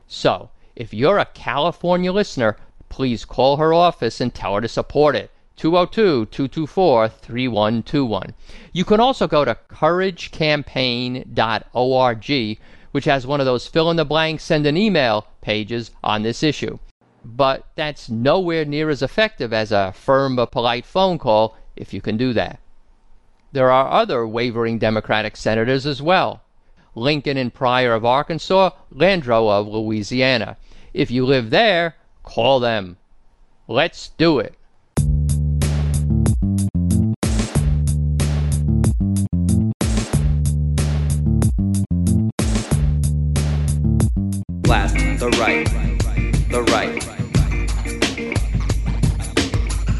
So, 0.05 0.49
if 0.75 0.93
you're 0.93 1.17
a 1.17 1.25
California 1.33 2.11
listener, 2.11 2.57
please 2.89 3.23
call 3.23 3.55
her 3.55 3.73
office 3.73 4.19
and 4.19 4.33
tell 4.33 4.55
her 4.55 4.61
to 4.61 4.67
support 4.67 5.15
it. 5.15 5.31
202-224-3121. 5.57 8.33
You 8.71 8.85
can 8.85 8.99
also 8.99 9.27
go 9.27 9.45
to 9.45 9.55
couragecampaign.org, 9.69 12.59
which 12.91 13.05
has 13.05 13.27
one 13.27 13.39
of 13.39 13.45
those 13.45 13.67
fill 13.67 13.91
in 13.91 13.97
the 13.97 14.05
blank 14.05 14.39
send 14.39 14.65
an 14.65 14.77
email 14.77 15.27
pages 15.41 15.91
on 16.03 16.23
this 16.23 16.41
issue. 16.43 16.79
But 17.25 17.65
that's 17.75 18.09
nowhere 18.09 18.65
near 18.65 18.89
as 18.89 19.01
effective 19.01 19.53
as 19.53 19.71
a 19.71 19.93
firm 19.93 20.35
but 20.35 20.51
polite 20.51 20.85
phone 20.85 21.17
call 21.17 21.55
if 21.75 21.93
you 21.93 22.01
can 22.01 22.17
do 22.17 22.33
that. 22.33 22.59
There 23.53 23.71
are 23.71 23.89
other 23.91 24.27
wavering 24.27 24.79
Democratic 24.79 25.37
senators 25.37 25.85
as 25.85 26.01
well. 26.01 26.41
Lincoln 26.95 27.37
and 27.37 27.53
Pryor 27.53 27.93
of 27.93 28.03
Arkansas, 28.03 28.71
Landrieu 28.93 29.49
of 29.49 29.67
Louisiana. 29.67 30.57
If 30.93 31.09
you 31.09 31.25
live 31.25 31.49
there, 31.49 31.95
call 32.23 32.59
them. 32.59 32.97
Let's 33.67 34.09
do 34.09 34.39
it. 34.39 34.55
Blast 44.73 44.95
the 45.19 45.29
right. 45.37 45.67
The 46.49 46.63
right. 46.71 46.99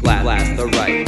Blast, 0.02 0.24
blast 0.24 0.56
the 0.56 0.66
right. 0.66 1.06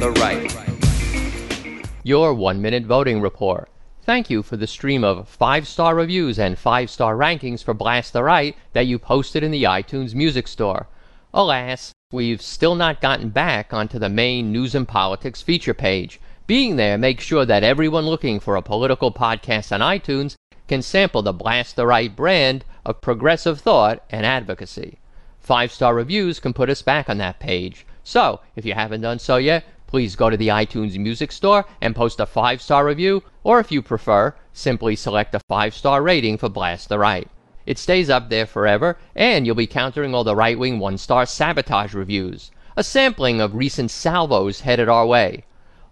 The 0.00 0.10
right. 0.18 1.86
Your 2.02 2.34
one 2.34 2.60
minute 2.60 2.84
voting 2.84 3.20
report. 3.20 3.70
Thank 4.02 4.30
you 4.30 4.42
for 4.42 4.56
the 4.56 4.66
stream 4.66 5.04
of 5.04 5.28
five 5.28 5.68
star 5.68 5.94
reviews 5.94 6.40
and 6.40 6.58
five 6.58 6.90
star 6.90 7.14
rankings 7.14 7.62
for 7.62 7.72
Blast 7.72 8.12
the 8.12 8.24
Right 8.24 8.56
that 8.72 8.86
you 8.86 8.98
posted 8.98 9.44
in 9.44 9.52
the 9.52 9.62
iTunes 9.62 10.12
Music 10.16 10.48
Store. 10.48 10.88
Alas, 11.32 11.92
we've 12.10 12.42
still 12.42 12.74
not 12.74 13.00
gotten 13.00 13.28
back 13.28 13.72
onto 13.72 14.00
the 14.00 14.08
main 14.08 14.50
news 14.50 14.74
and 14.74 14.88
politics 14.88 15.40
feature 15.40 15.72
page. 15.72 16.20
Being 16.48 16.74
there 16.74 16.98
makes 16.98 17.22
sure 17.22 17.46
that 17.46 17.62
everyone 17.62 18.06
looking 18.06 18.40
for 18.40 18.56
a 18.56 18.60
political 18.60 19.12
podcast 19.12 19.70
on 19.70 19.78
iTunes 19.78 20.34
can 20.72 20.80
sample 20.80 21.20
the 21.20 21.34
Blast 21.34 21.76
the 21.76 21.86
Right 21.86 22.16
brand 22.16 22.64
of 22.86 23.02
progressive 23.02 23.60
thought 23.60 24.02
and 24.08 24.24
advocacy. 24.24 24.98
Five 25.38 25.70
star 25.70 25.94
reviews 25.94 26.40
can 26.40 26.54
put 26.54 26.70
us 26.70 26.80
back 26.80 27.10
on 27.10 27.18
that 27.18 27.38
page. 27.38 27.84
So, 28.02 28.40
if 28.56 28.64
you 28.64 28.72
haven't 28.72 29.02
done 29.02 29.18
so 29.18 29.36
yet, 29.36 29.66
please 29.86 30.16
go 30.16 30.30
to 30.30 30.36
the 30.38 30.48
iTunes 30.48 30.96
Music 30.96 31.30
Store 31.30 31.66
and 31.82 31.94
post 31.94 32.20
a 32.20 32.24
five 32.24 32.62
star 32.62 32.86
review, 32.86 33.22
or 33.44 33.60
if 33.60 33.70
you 33.70 33.82
prefer, 33.82 34.34
simply 34.54 34.96
select 34.96 35.34
a 35.34 35.40
five 35.40 35.74
star 35.74 36.02
rating 36.02 36.38
for 36.38 36.48
Blast 36.48 36.88
the 36.88 36.98
Right. 36.98 37.28
It 37.66 37.76
stays 37.76 38.08
up 38.08 38.30
there 38.30 38.46
forever, 38.46 38.96
and 39.14 39.44
you'll 39.44 39.54
be 39.54 39.66
countering 39.66 40.14
all 40.14 40.24
the 40.24 40.34
right 40.34 40.58
wing 40.58 40.78
one 40.78 40.96
star 40.96 41.26
sabotage 41.26 41.92
reviews, 41.92 42.50
a 42.78 42.82
sampling 42.82 43.42
of 43.42 43.54
recent 43.54 43.90
salvos 43.90 44.60
headed 44.60 44.88
our 44.88 45.06
way. 45.06 45.44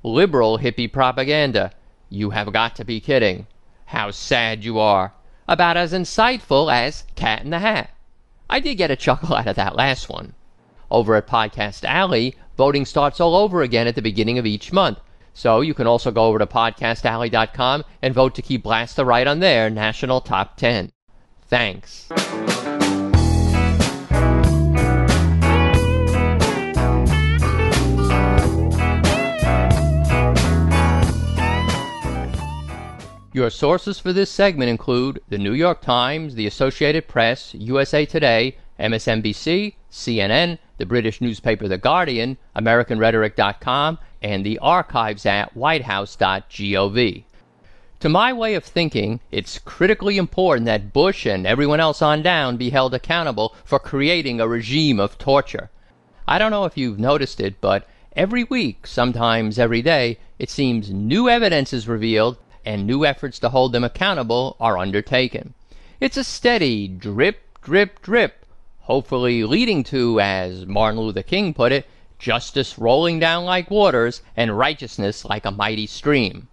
Liberal 0.02 0.56
hippie 0.56 0.90
propaganda. 0.90 1.70
You 2.08 2.30
have 2.30 2.50
got 2.50 2.76
to 2.76 2.84
be 2.86 2.98
kidding. 2.98 3.46
How 3.90 4.12
sad 4.12 4.62
you 4.62 4.78
are. 4.78 5.14
About 5.48 5.76
as 5.76 5.92
insightful 5.92 6.72
as 6.72 7.02
Cat 7.16 7.42
in 7.42 7.50
the 7.50 7.58
Hat. 7.58 7.90
I 8.48 8.60
did 8.60 8.76
get 8.76 8.92
a 8.92 8.96
chuckle 8.96 9.34
out 9.36 9.48
of 9.48 9.56
that 9.56 9.74
last 9.74 10.08
one. 10.08 10.34
Over 10.92 11.16
at 11.16 11.26
Podcast 11.26 11.82
Alley, 11.82 12.36
voting 12.56 12.84
starts 12.84 13.20
all 13.20 13.34
over 13.34 13.62
again 13.62 13.88
at 13.88 13.96
the 13.96 14.02
beginning 14.02 14.38
of 14.38 14.46
each 14.46 14.72
month. 14.72 15.00
So 15.34 15.60
you 15.60 15.74
can 15.74 15.88
also 15.88 16.12
go 16.12 16.26
over 16.26 16.38
to 16.38 16.46
podcastalley.com 16.46 17.84
and 18.00 18.14
vote 18.14 18.36
to 18.36 18.42
keep 18.42 18.62
Blast 18.62 18.94
the 18.94 19.04
Right 19.04 19.26
on 19.26 19.40
their 19.40 19.68
national 19.68 20.20
top 20.20 20.56
10. 20.56 20.92
Thanks. 21.48 22.08
Your 33.40 33.48
sources 33.48 33.98
for 33.98 34.12
this 34.12 34.30
segment 34.30 34.68
include 34.68 35.22
the 35.30 35.38
New 35.38 35.54
York 35.54 35.80
Times, 35.80 36.34
the 36.34 36.46
Associated 36.46 37.08
Press, 37.08 37.54
USA 37.54 38.04
Today, 38.04 38.58
MSNBC, 38.78 39.76
CNN, 39.90 40.58
the 40.76 40.84
British 40.84 41.22
newspaper 41.22 41.66
The 41.66 41.78
Guardian, 41.78 42.36
AmericanRhetoric.com, 42.54 43.98
and 44.20 44.44
the 44.44 44.58
archives 44.58 45.24
at 45.24 45.56
whitehouse.gov. 45.56 47.24
To 48.00 48.08
my 48.10 48.30
way 48.30 48.54
of 48.54 48.62
thinking, 48.62 49.20
it's 49.30 49.58
critically 49.58 50.18
important 50.18 50.66
that 50.66 50.92
Bush 50.92 51.24
and 51.24 51.46
everyone 51.46 51.80
else 51.80 52.02
on 52.02 52.20
down 52.20 52.58
be 52.58 52.68
held 52.68 52.92
accountable 52.92 53.54
for 53.64 53.78
creating 53.78 54.38
a 54.38 54.46
regime 54.46 55.00
of 55.00 55.16
torture. 55.16 55.70
I 56.28 56.38
don't 56.38 56.50
know 56.50 56.66
if 56.66 56.76
you've 56.76 56.98
noticed 56.98 57.40
it, 57.40 57.58
but 57.62 57.88
every 58.14 58.44
week, 58.44 58.86
sometimes 58.86 59.58
every 59.58 59.80
day, 59.80 60.18
it 60.38 60.50
seems 60.50 60.90
new 60.90 61.30
evidence 61.30 61.72
is 61.72 61.88
revealed 61.88 62.36
and 62.64 62.86
new 62.86 63.04
efforts 63.04 63.38
to 63.40 63.48
hold 63.48 63.72
them 63.72 63.84
accountable 63.84 64.56
are 64.60 64.78
undertaken. 64.78 65.54
It's 66.00 66.16
a 66.16 66.24
steady 66.24 66.88
drip, 66.88 67.60
drip, 67.62 68.02
drip, 68.02 68.46
hopefully 68.80 69.44
leading 69.44 69.84
to, 69.84 70.20
as 70.20 70.66
Martin 70.66 71.00
Luther 71.00 71.22
King 71.22 71.54
put 71.54 71.72
it, 71.72 71.86
justice 72.18 72.78
rolling 72.78 73.18
down 73.18 73.44
like 73.44 73.70
waters 73.70 74.22
and 74.36 74.56
righteousness 74.56 75.24
like 75.24 75.44
a 75.44 75.50
mighty 75.50 75.86
stream. 75.86 76.48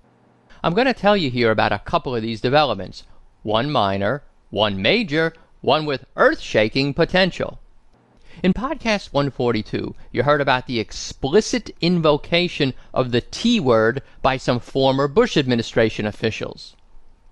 I'm 0.64 0.74
going 0.74 0.88
to 0.88 0.94
tell 0.94 1.16
you 1.16 1.30
here 1.30 1.52
about 1.52 1.72
a 1.72 1.80
couple 1.80 2.16
of 2.16 2.22
these 2.22 2.42
developments 2.42 3.04
one 3.44 3.72
minor, 3.72 4.24
one 4.50 4.82
major, 4.82 5.34
one 5.62 5.86
with 5.86 6.06
earth 6.16 6.40
shaking 6.40 6.94
potential. 6.94 7.60
In 8.44 8.54
podcast 8.54 9.14
142, 9.14 9.96
you 10.12 10.22
heard 10.22 10.42
about 10.42 10.68
the 10.68 10.80
explicit 10.80 11.72
invocation 11.82 12.76
of 12.94 13.10
the 13.10 13.22
T 13.22 13.60
word 13.60 14.04
by 14.22 14.38
some 14.38 14.60
former 14.60 15.08
Bush 15.08 15.36
administration 15.36 16.06
officials. 16.06 16.76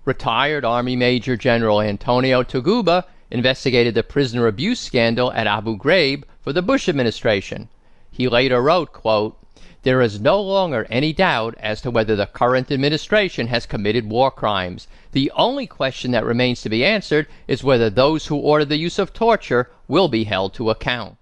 Retired 0.04 0.64
Army 0.64 0.96
Major 0.96 1.36
General 1.36 1.80
Antonio 1.80 2.42
Taguba 2.42 3.04
investigated 3.30 3.94
the 3.94 4.02
prisoner 4.02 4.48
abuse 4.48 4.80
scandal 4.80 5.32
at 5.32 5.46
Abu 5.46 5.78
Ghraib 5.78 6.24
for 6.40 6.52
the 6.52 6.60
Bush 6.60 6.88
administration. 6.88 7.68
He 8.10 8.26
later 8.26 8.60
wrote, 8.60 8.92
quote, 8.92 9.38
there 9.86 10.02
is 10.02 10.20
no 10.20 10.40
longer 10.40 10.84
any 10.90 11.12
doubt 11.12 11.54
as 11.60 11.80
to 11.80 11.92
whether 11.92 12.16
the 12.16 12.26
current 12.26 12.72
administration 12.72 13.46
has 13.46 13.66
committed 13.66 14.10
war 14.10 14.32
crimes. 14.32 14.88
The 15.12 15.30
only 15.36 15.68
question 15.68 16.10
that 16.10 16.24
remains 16.24 16.60
to 16.62 16.68
be 16.68 16.84
answered 16.84 17.28
is 17.46 17.62
whether 17.62 17.88
those 17.88 18.26
who 18.26 18.34
ordered 18.34 18.68
the 18.68 18.78
use 18.78 18.98
of 18.98 19.12
torture 19.12 19.70
will 19.86 20.08
be 20.08 20.24
held 20.24 20.54
to 20.54 20.70
account. 20.70 21.18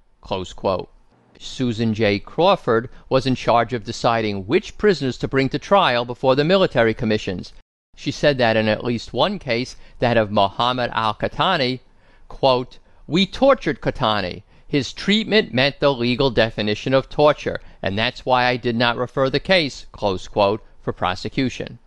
Susan 1.39 1.93
J. 1.93 2.19
Crawford 2.19 2.89
was 3.11 3.27
in 3.27 3.35
charge 3.35 3.75
of 3.75 3.85
deciding 3.85 4.47
which 4.47 4.79
prisoners 4.79 5.19
to 5.19 5.29
bring 5.29 5.51
to 5.51 5.59
trial 5.59 6.07
before 6.07 6.35
the 6.35 6.43
military 6.43 6.95
commissions. 6.95 7.53
She 7.97 8.11
said 8.11 8.39
that 8.39 8.57
in 8.57 8.67
at 8.67 8.83
least 8.83 9.13
one 9.13 9.39
case, 9.39 9.77
that 9.99 10.17
of 10.17 10.31
Mohammed 10.31 10.91
al 10.95 11.13
Qahtani, 11.13 11.81
quote, 12.29 12.79
we 13.07 13.27
tortured 13.27 13.83
Qahtani. 13.83 14.43
His 14.67 14.95
treatment 14.95 15.53
met 15.53 15.79
the 15.79 15.93
legal 15.93 16.31
definition 16.31 16.95
of 16.95 17.11
torture, 17.11 17.61
and 17.85 17.99
that's 17.99 18.25
why 18.25 18.47
I 18.47 18.57
did 18.57 18.77
not 18.77 18.97
refer 18.97 19.29
the 19.29 19.39
case, 19.39 19.85
close 19.93 20.27
quote, 20.27 20.65
for 20.81 20.91
prosecution. 20.91 21.79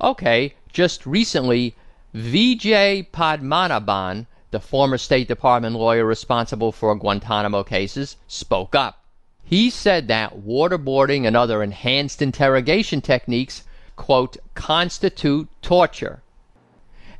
Okay, 0.00 0.54
just 0.72 1.04
recently, 1.04 1.76
Vijay 2.14 3.06
Padmanabhan, 3.10 4.24
the 4.52 4.58
former 4.58 4.96
State 4.96 5.28
Department 5.28 5.76
lawyer 5.76 6.06
responsible 6.06 6.72
for 6.72 6.94
Guantanamo 6.94 7.62
cases, 7.62 8.16
spoke 8.26 8.74
up. 8.74 9.04
He 9.44 9.68
said 9.68 10.08
that 10.08 10.38
waterboarding 10.46 11.26
and 11.26 11.36
other 11.36 11.62
enhanced 11.62 12.22
interrogation 12.22 13.02
techniques, 13.02 13.64
quote, 13.96 14.38
constitute 14.54 15.50
torture. 15.60 16.22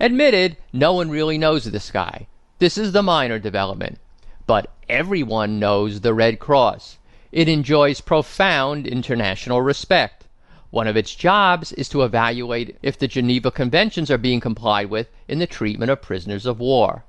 Admitted, 0.00 0.56
no 0.72 0.94
one 0.94 1.10
really 1.10 1.36
knows 1.36 1.66
this 1.66 1.90
guy. 1.90 2.26
This 2.58 2.78
is 2.78 2.92
the 2.92 3.02
minor 3.02 3.38
development. 3.38 3.98
But 4.46 4.72
everyone 4.88 5.58
knows 5.58 6.00
the 6.00 6.14
Red 6.14 6.38
Cross. 6.38 6.96
It 7.30 7.48
enjoys 7.48 8.00
profound 8.00 8.86
international 8.86 9.60
respect. 9.60 10.24
One 10.70 10.86
of 10.86 10.96
its 10.96 11.14
jobs 11.14 11.72
is 11.72 11.88
to 11.90 12.02
evaluate 12.02 12.76
if 12.82 12.98
the 12.98 13.08
Geneva 13.08 13.50
Conventions 13.50 14.10
are 14.10 14.18
being 14.18 14.40
complied 14.40 14.90
with 14.90 15.08
in 15.26 15.38
the 15.38 15.46
treatment 15.46 15.90
of 15.90 16.02
prisoners 16.02 16.44
of 16.44 16.58
war. 16.58 17.04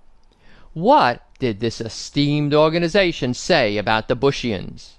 What 0.73 1.23
did 1.39 1.59
this 1.59 1.81
esteemed 1.81 2.53
organization 2.53 3.33
say 3.33 3.77
about 3.77 4.07
the 4.07 4.15
Bushians? 4.15 4.97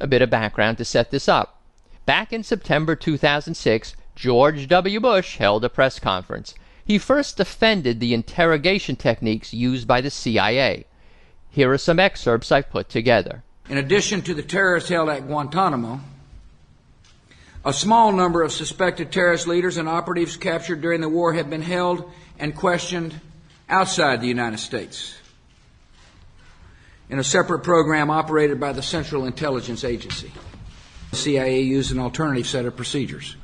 A 0.00 0.06
bit 0.06 0.22
of 0.22 0.30
background 0.30 0.78
to 0.78 0.84
set 0.84 1.10
this 1.10 1.28
up. 1.28 1.60
Back 2.06 2.32
in 2.32 2.42
September 2.42 2.96
2006, 2.96 3.94
George 4.16 4.66
W. 4.66 5.00
Bush 5.00 5.36
held 5.36 5.64
a 5.64 5.68
press 5.68 5.98
conference. 5.98 6.54
He 6.84 6.98
first 6.98 7.36
defended 7.36 8.00
the 8.00 8.12
interrogation 8.12 8.96
techniques 8.96 9.54
used 9.54 9.86
by 9.86 10.00
the 10.00 10.10
CIA. 10.10 10.86
Here 11.48 11.72
are 11.72 11.78
some 11.78 12.00
excerpts 12.00 12.50
I've 12.50 12.70
put 12.70 12.88
together. 12.88 13.43
In 13.68 13.78
addition 13.78 14.22
to 14.22 14.34
the 14.34 14.42
terrorists 14.42 14.90
held 14.90 15.08
at 15.08 15.26
Guantanamo, 15.26 16.00
a 17.64 17.72
small 17.72 18.12
number 18.12 18.42
of 18.42 18.52
suspected 18.52 19.10
terrorist 19.10 19.46
leaders 19.46 19.78
and 19.78 19.88
operatives 19.88 20.36
captured 20.36 20.82
during 20.82 21.00
the 21.00 21.08
war 21.08 21.32
have 21.32 21.48
been 21.48 21.62
held 21.62 22.10
and 22.38 22.54
questioned 22.54 23.18
outside 23.68 24.20
the 24.20 24.28
United 24.28 24.58
States 24.58 25.14
in 27.08 27.18
a 27.18 27.24
separate 27.24 27.60
program 27.60 28.10
operated 28.10 28.60
by 28.60 28.72
the 28.72 28.82
Central 28.82 29.24
Intelligence 29.24 29.84
Agency. 29.84 30.30
The 31.10 31.16
CIA 31.16 31.60
used 31.60 31.92
an 31.92 31.98
alternative 31.98 32.46
set 32.46 32.66
of 32.66 32.76
procedures. 32.76 33.36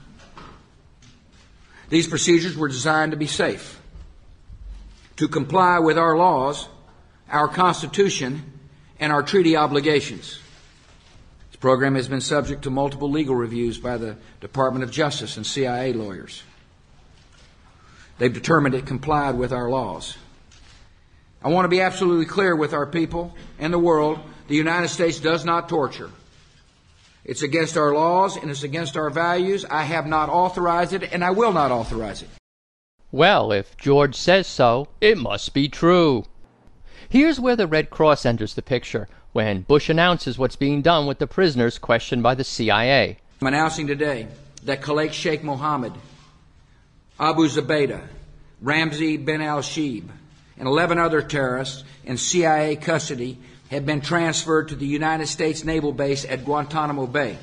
These 1.89 2.09
procedures 2.09 2.57
were 2.57 2.69
designed 2.69 3.13
to 3.13 3.19
be 3.19 3.27
safe, 3.27 3.81
to 5.17 5.29
comply 5.29 5.79
with 5.79 5.99
our 5.99 6.17
laws, 6.17 6.69
our 7.29 7.49
Constitution, 7.49 8.60
and 9.01 9.13
our 9.13 9.23
treaty 9.23 9.57
obligations. 9.57 10.39
This 11.51 11.59
program 11.59 11.97
has 11.97 12.07
been 12.07 12.21
subject 12.21 12.63
to 12.63 12.71
multiple 12.71 13.11
legal 13.11 13.35
reviews 13.35 13.79
by 13.79 13.97
the 13.97 14.17
Department 14.41 14.85
of 14.85 14.91
Justice 14.91 15.37
and 15.37 15.47
CIA 15.47 15.95
lawyers. 15.95 16.43
They've 18.19 18.33
determined 18.33 18.75
it 18.75 18.87
complied 18.87 19.37
with 19.37 19.53
our 19.53 19.71
laws. 19.71 20.19
I 21.43 21.49
want 21.49 21.65
to 21.65 21.71
be 21.71 21.81
absolutely 21.81 22.27
clear 22.27 22.55
with 22.55 22.75
our 22.75 22.87
people 22.87 23.35
and 23.59 23.73
the 23.73 23.79
world. 23.79 24.21
The 24.49 24.57
United 24.57 24.89
States 24.89 25.19
does 25.19 25.47
not 25.47 25.71
torture. 25.71 26.11
It's 27.25 27.43
against 27.43 27.79
our 27.79 27.95
laws 27.95 28.37
and 28.37 28.51
it's 28.51 28.63
against 28.63 28.99
our 28.99 29.09
values. 29.09 29.65
I 29.65 29.85
have 29.85 30.07
not 30.07 30.29
authorized 30.29 30.93
it 30.93 31.11
and 31.13 31.25
I 31.25 31.31
will 31.31 31.53
not 31.53 31.71
authorize 31.71 32.21
it. 32.21 32.29
Well, 33.11 33.53
if 33.53 33.77
George 33.79 34.15
says 34.15 34.47
so, 34.47 34.89
it 35.01 35.17
must 35.17 35.55
be 35.55 35.69
true. 35.69 36.25
Here's 37.11 37.41
where 37.41 37.57
the 37.57 37.67
Red 37.67 37.91
Cross 37.91 38.25
enters 38.25 38.55
the 38.55 38.63
picture 38.63 39.09
when 39.33 39.63
Bush 39.63 39.89
announces 39.89 40.39
what's 40.39 40.55
being 40.55 40.81
done 40.81 41.09
with 41.09 41.19
the 41.19 41.27
prisoners 41.27 41.77
questioned 41.77 42.23
by 42.23 42.37
the 42.37 42.45
CIA. 42.45 43.19
I'm 43.41 43.49
announcing 43.49 43.89
today 43.89 44.29
that 44.63 44.81
Khalid 44.81 45.13
Sheikh 45.13 45.43
Mohammed, 45.43 45.93
Abu 47.19 47.49
Zubaydah, 47.49 48.07
Ramzi 48.63 49.25
bin 49.25 49.43
al 49.43 49.59
Shibh, 49.59 50.05
and 50.57 50.69
11 50.69 50.99
other 50.99 51.21
terrorists 51.21 51.83
in 52.05 52.17
CIA 52.17 52.77
custody 52.77 53.39
have 53.73 53.85
been 53.85 54.03
transferred 54.03 54.69
to 54.69 54.77
the 54.77 54.87
United 54.87 55.27
States 55.27 55.65
Naval 55.65 55.91
Base 55.91 56.25
at 56.25 56.45
Guantanamo 56.45 57.09
Bay. 57.09 57.37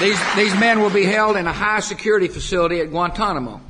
These, 0.00 0.34
these 0.34 0.54
men 0.58 0.80
will 0.80 0.90
be 0.90 1.04
held 1.04 1.36
in 1.36 1.46
a 1.46 1.52
high 1.52 1.78
security 1.78 2.26
facility 2.26 2.80
at 2.80 2.90
Guantanamo. 2.90 3.60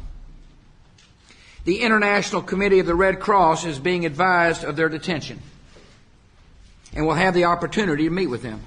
The 1.68 1.82
International 1.82 2.40
Committee 2.40 2.78
of 2.78 2.87
the 2.87 2.94
Red 2.94 3.20
Cross 3.20 3.66
is 3.66 3.78
being 3.78 4.06
advised 4.06 4.64
of 4.64 4.75
their 4.75 4.88
detention 4.88 5.42
and 6.94 7.06
will 7.06 7.12
have 7.12 7.34
the 7.34 7.44
opportunity 7.44 8.04
to 8.04 8.10
meet 8.10 8.28
with 8.28 8.40
them. 8.40 8.62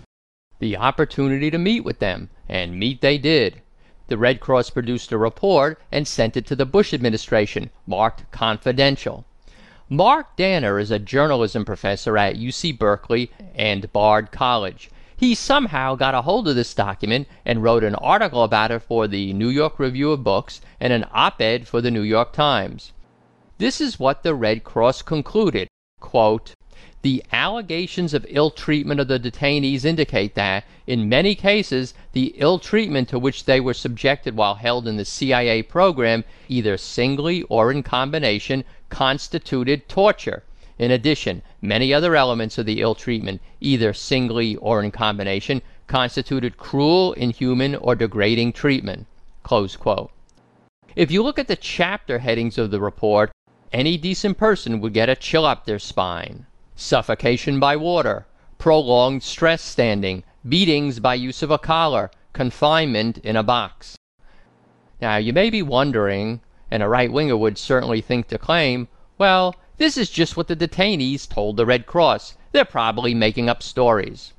The 0.60 0.78
opportunity 0.78 1.50
to 1.50 1.58
meet 1.58 1.84
with 1.84 1.98
them, 1.98 2.30
and 2.48 2.80
meet 2.80 3.02
they 3.02 3.18
did. 3.18 3.64
The 4.06 4.20
Red 4.20 4.40
Cross 4.40 4.70
produced 4.70 5.12
a 5.12 5.18
report 5.18 5.82
and 5.92 6.08
sent 6.08 6.38
it 6.38 6.46
to 6.46 6.56
the 6.56 6.68
Bush 6.68 6.94
administration, 6.94 7.72
marked 7.88 8.30
confidential. 8.32 9.26
Mark 9.90 10.36
Danner 10.36 10.78
is 10.78 10.92
a 10.92 11.00
journalism 11.00 11.66
professor 11.66 12.20
at 12.20 12.36
UC 12.36 12.78
Berkeley 12.78 13.32
and 13.56 13.92
Bard 13.92 14.32
College. 14.32 14.92
He 15.22 15.36
somehow 15.36 15.94
got 15.94 16.16
a 16.16 16.24
hold 16.24 16.48
of 16.48 16.56
this 16.56 16.74
document 16.74 17.28
and 17.46 17.62
wrote 17.62 17.84
an 17.84 17.94
article 17.94 18.44
about 18.44 18.72
it 18.72 18.82
for 18.82 19.08
the 19.08 19.34
New 19.34 19.50
York 19.50 19.78
Review 19.78 20.10
of 20.14 20.24
Books 20.24 20.62
and 20.80 20.92
an 20.92 21.06
op 21.12 21.40
ed 21.40 21.68
for 21.68 21.80
the 21.80 21.92
New 21.92 22.02
York 22.02 22.34
Times. 22.34 22.92
This 23.60 23.80
is 23.80 24.00
what 24.00 24.24
the 24.24 24.34
Red 24.34 24.64
Cross 24.64 25.04
concluded 25.04 25.68
quote, 26.00 26.56
The 27.04 27.24
allegations 27.32 28.16
of 28.16 28.26
ill 28.30 28.50
treatment 28.50 29.00
of 29.00 29.10
the 29.10 29.20
detainees 29.20 29.86
indicate 29.86 30.34
that, 30.34 30.64
in 30.88 31.08
many 31.08 31.36
cases, 31.36 31.94
the 32.14 32.34
ill 32.38 32.58
treatment 32.58 33.08
to 33.10 33.20
which 33.20 33.46
they 33.46 33.60
were 33.60 33.76
subjected 33.76 34.36
while 34.36 34.56
held 34.56 34.88
in 34.88 34.98
the 34.98 35.06
CIA 35.06 35.62
program, 35.62 36.24
either 36.50 36.78
singly 36.78 37.44
or 37.44 37.72
in 37.72 37.84
combination, 37.84 38.64
constituted 38.90 39.88
torture. 39.88 40.42
In 40.82 40.90
addition, 40.90 41.44
many 41.62 41.94
other 41.94 42.16
elements 42.16 42.58
of 42.58 42.66
the 42.66 42.82
ill 42.82 42.96
treatment, 42.96 43.40
either 43.60 43.94
singly 43.94 44.56
or 44.56 44.82
in 44.82 44.90
combination, 44.90 45.62
constituted 45.86 46.58
cruel, 46.58 47.14
inhuman, 47.14 47.76
or 47.76 47.94
degrading 47.94 48.54
treatment. 48.54 49.06
If 50.96 51.12
you 51.12 51.22
look 51.22 51.38
at 51.38 51.48
the 51.48 51.56
chapter 51.56 52.18
headings 52.18 52.58
of 52.58 52.72
the 52.72 52.82
report, 52.82 53.32
any 53.72 53.96
decent 53.96 54.40
person 54.40 54.82
would 54.82 54.94
get 54.94 55.08
a 55.08 55.16
chill 55.16 55.46
up 55.46 55.66
their 55.66 55.78
spine. 55.78 56.48
Suffocation 56.76 57.60
by 57.60 57.76
water, 57.76 58.26
prolonged 58.58 59.22
stress 59.22 59.62
standing, 59.62 60.24
beatings 60.50 61.00
by 61.00 61.14
use 61.14 61.44
of 61.44 61.52
a 61.52 61.60
collar, 61.60 62.10
confinement 62.34 63.20
in 63.20 63.36
a 63.36 63.44
box. 63.44 64.00
Now, 65.00 65.18
you 65.18 65.32
may 65.32 65.52
be 65.52 65.62
wondering, 65.62 66.42
and 66.72 66.82
a 66.82 66.90
right 66.90 67.12
winger 67.12 67.38
would 67.38 67.60
certainly 67.60 68.02
think 68.02 68.30
to 68.30 68.40
claim, 68.40 68.88
well, 69.20 69.56
this 69.82 69.98
is 69.98 70.10
just 70.10 70.38
what 70.38 70.48
the 70.48 70.56
detainees 70.56 71.28
told 71.28 71.58
the 71.58 71.66
Red 71.66 71.88
Cross. 71.88 72.36
They're 72.52 72.66
probably 72.66 73.16
making 73.16 73.50
up 73.50 73.64
stories. 73.64 74.34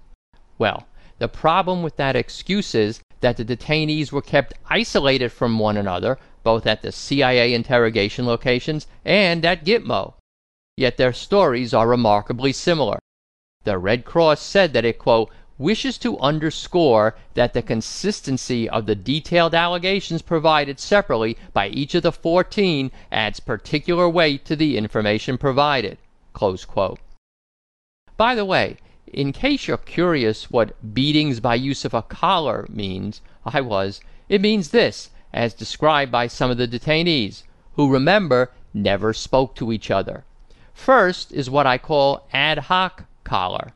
Well, 0.56 0.86
the 1.18 1.28
problem 1.28 1.82
with 1.82 1.96
that 1.96 2.14
excuse 2.14 2.74
is 2.74 3.00
that 3.20 3.36
the 3.36 3.44
detainees 3.44 4.12
were 4.12 4.22
kept 4.22 4.54
isolated 4.70 5.30
from 5.30 5.58
one 5.58 5.76
another, 5.76 6.18
both 6.42 6.66
at 6.66 6.82
the 6.82 6.92
CIA 6.92 7.54
interrogation 7.54 8.24
locations 8.24 8.86
and 9.04 9.44
at 9.44 9.64
Gitmo. 9.64 10.14
Yet 10.76 10.96
their 10.96 11.12
stories 11.12 11.74
are 11.74 11.88
remarkably 11.88 12.52
similar. 12.52 13.00
The 13.64 13.78
Red 13.78 14.04
Cross 14.04 14.42
said 14.42 14.72
that 14.72 14.84
it, 14.84 14.98
quote, 14.98 15.30
wishes 15.58 15.98
to 15.98 16.18
underscore 16.18 17.14
that 17.34 17.52
the 17.52 17.62
consistency 17.62 18.68
of 18.68 18.86
the 18.86 18.94
detailed 18.94 19.54
allegations 19.54 20.22
provided 20.22 20.80
separately 20.80 21.36
by 21.52 21.68
each 21.68 21.94
of 21.94 22.02
the 22.02 22.12
14 22.12 22.90
adds 23.10 23.40
particular 23.40 24.08
weight 24.08 24.44
to 24.44 24.56
the 24.56 24.76
information 24.76 25.36
provided. 25.36 25.98
By 28.16 28.34
the 28.34 28.44
way, 28.44 28.78
in 29.06 29.32
case 29.32 29.68
you're 29.68 29.76
curious 29.76 30.50
what 30.50 30.94
beatings 30.94 31.40
by 31.40 31.54
use 31.54 31.84
of 31.84 31.92
a 31.92 32.02
collar 32.02 32.66
means, 32.70 33.20
I 33.44 33.60
was. 33.60 34.00
It 34.28 34.40
means 34.40 34.70
this, 34.70 35.10
as 35.32 35.52
described 35.52 36.10
by 36.10 36.28
some 36.28 36.50
of 36.50 36.56
the 36.56 36.66
detainees, 36.66 37.42
who 37.76 37.92
remember 37.92 38.50
never 38.72 39.12
spoke 39.12 39.54
to 39.56 39.72
each 39.72 39.90
other. 39.90 40.24
First 40.72 41.32
is 41.32 41.50
what 41.50 41.66
I 41.66 41.76
call 41.76 42.26
ad 42.32 42.58
hoc 42.58 43.04
collar. 43.24 43.72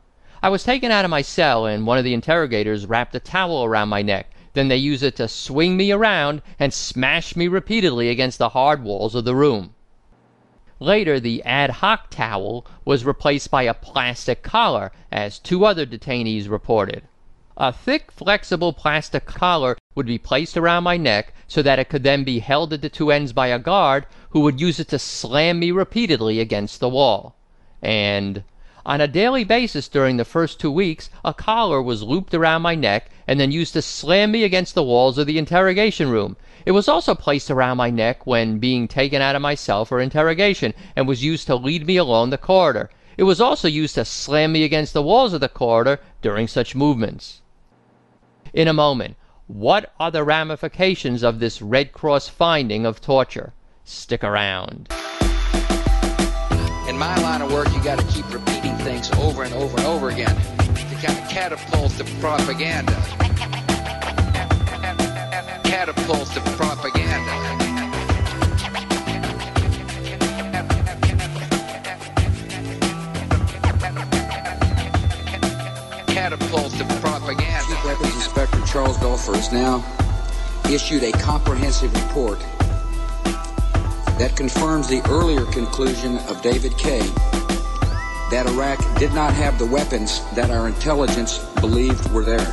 I 0.47 0.49
was 0.49 0.63
taken 0.63 0.93
out 0.93 1.03
of 1.03 1.11
my 1.11 1.23
cell, 1.23 1.65
and 1.65 1.85
one 1.85 1.97
of 1.97 2.05
the 2.05 2.13
interrogators 2.13 2.85
wrapped 2.85 3.13
a 3.13 3.19
towel 3.19 3.65
around 3.65 3.89
my 3.89 4.01
neck. 4.01 4.31
Then 4.53 4.69
they 4.69 4.77
used 4.77 5.03
it 5.03 5.17
to 5.17 5.27
swing 5.27 5.75
me 5.75 5.91
around 5.91 6.41
and 6.57 6.73
smash 6.73 7.35
me 7.35 7.49
repeatedly 7.49 8.07
against 8.07 8.37
the 8.37 8.47
hard 8.47 8.81
walls 8.81 9.13
of 9.13 9.25
the 9.25 9.35
room. 9.35 9.73
Later, 10.79 11.19
the 11.19 11.43
ad 11.43 11.69
hoc 11.69 12.09
towel 12.09 12.65
was 12.85 13.03
replaced 13.03 13.51
by 13.51 13.63
a 13.63 13.73
plastic 13.73 14.41
collar, 14.41 14.93
as 15.11 15.37
two 15.37 15.65
other 15.65 15.85
detainees 15.85 16.47
reported. 16.47 17.03
A 17.57 17.73
thick, 17.73 18.09
flexible 18.09 18.71
plastic 18.71 19.25
collar 19.25 19.75
would 19.95 20.05
be 20.05 20.17
placed 20.17 20.55
around 20.55 20.85
my 20.85 20.95
neck 20.95 21.33
so 21.49 21.61
that 21.61 21.77
it 21.77 21.89
could 21.89 22.03
then 22.03 22.23
be 22.23 22.39
held 22.39 22.71
at 22.71 22.81
the 22.81 22.87
two 22.87 23.11
ends 23.11 23.33
by 23.33 23.47
a 23.47 23.59
guard 23.59 24.05
who 24.29 24.39
would 24.39 24.61
use 24.61 24.79
it 24.79 24.87
to 24.87 24.97
slam 24.97 25.59
me 25.59 25.71
repeatedly 25.71 26.39
against 26.39 26.79
the 26.79 26.87
wall. 26.87 27.35
And 27.81 28.43
on 28.87 29.01
a 29.01 29.07
daily 29.07 29.43
basis 29.43 29.89
during 29.89 30.15
the 30.15 30.23
first 30.23 30.61
two 30.61 30.71
weeks, 30.71 31.09
a 31.25 31.33
collar 31.33 31.81
was 31.81 32.03
looped 32.03 32.33
around 32.33 32.61
my 32.61 32.73
neck 32.73 33.11
and 33.27 33.37
then 33.37 33.51
used 33.51 33.73
to 33.73 33.81
slam 33.81 34.31
me 34.31 34.45
against 34.45 34.75
the 34.75 34.83
walls 34.83 35.17
of 35.17 35.27
the 35.27 35.37
interrogation 35.37 36.09
room. 36.09 36.37
It 36.65 36.71
was 36.71 36.87
also 36.87 37.13
placed 37.13 37.51
around 37.51 37.75
my 37.75 37.89
neck 37.89 38.25
when 38.25 38.59
being 38.59 38.87
taken 38.87 39.21
out 39.21 39.35
of 39.35 39.41
my 39.41 39.55
cell 39.55 39.83
for 39.83 39.99
interrogation 39.99 40.73
and 40.95 41.05
was 41.05 41.21
used 41.21 41.47
to 41.47 41.55
lead 41.57 41.85
me 41.85 41.97
along 41.97 42.29
the 42.29 42.37
corridor. 42.37 42.89
It 43.17 43.23
was 43.23 43.41
also 43.41 43.67
used 43.67 43.95
to 43.95 44.05
slam 44.05 44.53
me 44.53 44.63
against 44.63 44.93
the 44.93 45.03
walls 45.03 45.33
of 45.33 45.41
the 45.41 45.49
corridor 45.49 45.99
during 46.21 46.47
such 46.47 46.73
movements. 46.73 47.41
In 48.53 48.69
a 48.69 48.73
moment, 48.73 49.17
what 49.47 49.93
are 49.99 50.11
the 50.11 50.23
ramifications 50.23 51.23
of 51.23 51.39
this 51.39 51.61
Red 51.61 51.91
Cross 51.91 52.29
finding 52.29 52.85
of 52.85 53.01
torture? 53.01 53.51
Stick 53.83 54.23
around. 54.23 54.87
In 56.87 56.97
my 56.97 57.21
line 57.21 57.41
of 57.41 57.51
work, 57.51 57.67
you 57.73 57.83
got 57.83 57.99
to 57.99 58.05
keep 58.05 58.31
repeating 58.33 58.56
things 58.87 59.11
over 59.19 59.43
and 59.43 59.53
over 59.55 59.77
and 59.77 59.85
over 59.85 60.07
again 60.07 60.33
to 60.33 60.95
kind 61.05 61.19
of 61.19 61.27
catapult 61.27 61.91
the 61.97 62.05
propaganda. 62.21 62.93
Catapult 65.65 66.29
the 66.29 66.39
propaganda. 66.55 67.33
Catapult 76.07 76.71
the 76.71 76.85
propaganda. 77.01 77.65
Chief 77.65 77.83
Weapons 77.83 78.15
Inspector 78.15 78.61
Charles 78.67 78.95
Duelfer 78.99 79.35
has 79.35 79.51
now 79.51 79.83
issued 80.71 81.03
a 81.03 81.11
comprehensive 81.11 81.93
report 82.05 82.39
that 84.17 84.31
confirms 84.37 84.87
the 84.87 85.01
earlier 85.09 85.43
conclusion 85.47 86.19
of 86.29 86.41
David 86.41 86.77
Kay 86.77 87.01
that 88.29 88.45
Iraq 88.47 88.79
did 88.99 89.13
not 89.13 89.33
have 89.33 89.57
the 89.57 89.65
weapons 89.65 90.21
that 90.35 90.49
our 90.49 90.67
intelligence 90.67 91.39
believed 91.61 92.11
were 92.11 92.23
there. 92.23 92.45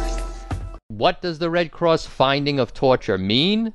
What 0.89 1.21
does 1.21 1.39
the 1.41 1.51
Red 1.51 1.73
Cross 1.73 2.07
finding 2.07 2.61
of 2.61 2.73
torture 2.73 3.19
mean? 3.19 3.73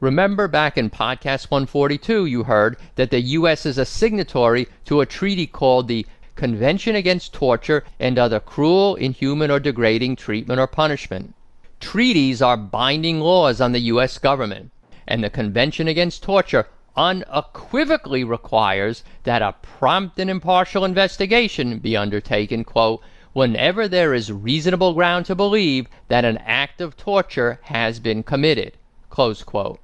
Remember 0.00 0.46
back 0.46 0.76
in 0.76 0.90
podcast 0.90 1.50
142, 1.50 2.26
you 2.26 2.42
heard 2.42 2.76
that 2.96 3.10
the 3.10 3.20
U.S. 3.20 3.64
is 3.64 3.78
a 3.78 3.86
signatory 3.86 4.68
to 4.84 5.00
a 5.00 5.06
treaty 5.06 5.46
called 5.46 5.88
the 5.88 6.04
Convention 6.34 6.94
Against 6.94 7.32
Torture 7.32 7.82
and 7.98 8.18
Other 8.18 8.38
Cruel, 8.38 8.96
Inhuman, 8.96 9.50
or 9.50 9.58
Degrading 9.58 10.16
Treatment 10.16 10.60
or 10.60 10.66
Punishment. 10.66 11.34
Treaties 11.80 12.42
are 12.42 12.58
binding 12.58 13.20
laws 13.20 13.62
on 13.62 13.72
the 13.72 13.80
U.S. 13.80 14.18
government, 14.18 14.70
and 15.08 15.24
the 15.24 15.30
Convention 15.30 15.88
Against 15.88 16.22
Torture 16.22 16.68
unequivocally 16.96 18.24
requires 18.24 19.04
that 19.24 19.42
a 19.42 19.54
prompt 19.60 20.18
and 20.18 20.30
impartial 20.30 20.84
investigation 20.84 21.78
be 21.78 21.96
undertaken, 21.96 22.64
quote, 22.64 23.02
whenever 23.32 23.86
there 23.86 24.14
is 24.14 24.32
reasonable 24.32 24.94
ground 24.94 25.26
to 25.26 25.34
believe 25.34 25.86
that 26.08 26.24
an 26.24 26.38
act 26.38 26.80
of 26.80 26.96
torture 26.96 27.60
has 27.64 28.00
been 28.00 28.22
committed, 28.22 28.72
close 29.10 29.42
quote. 29.42 29.78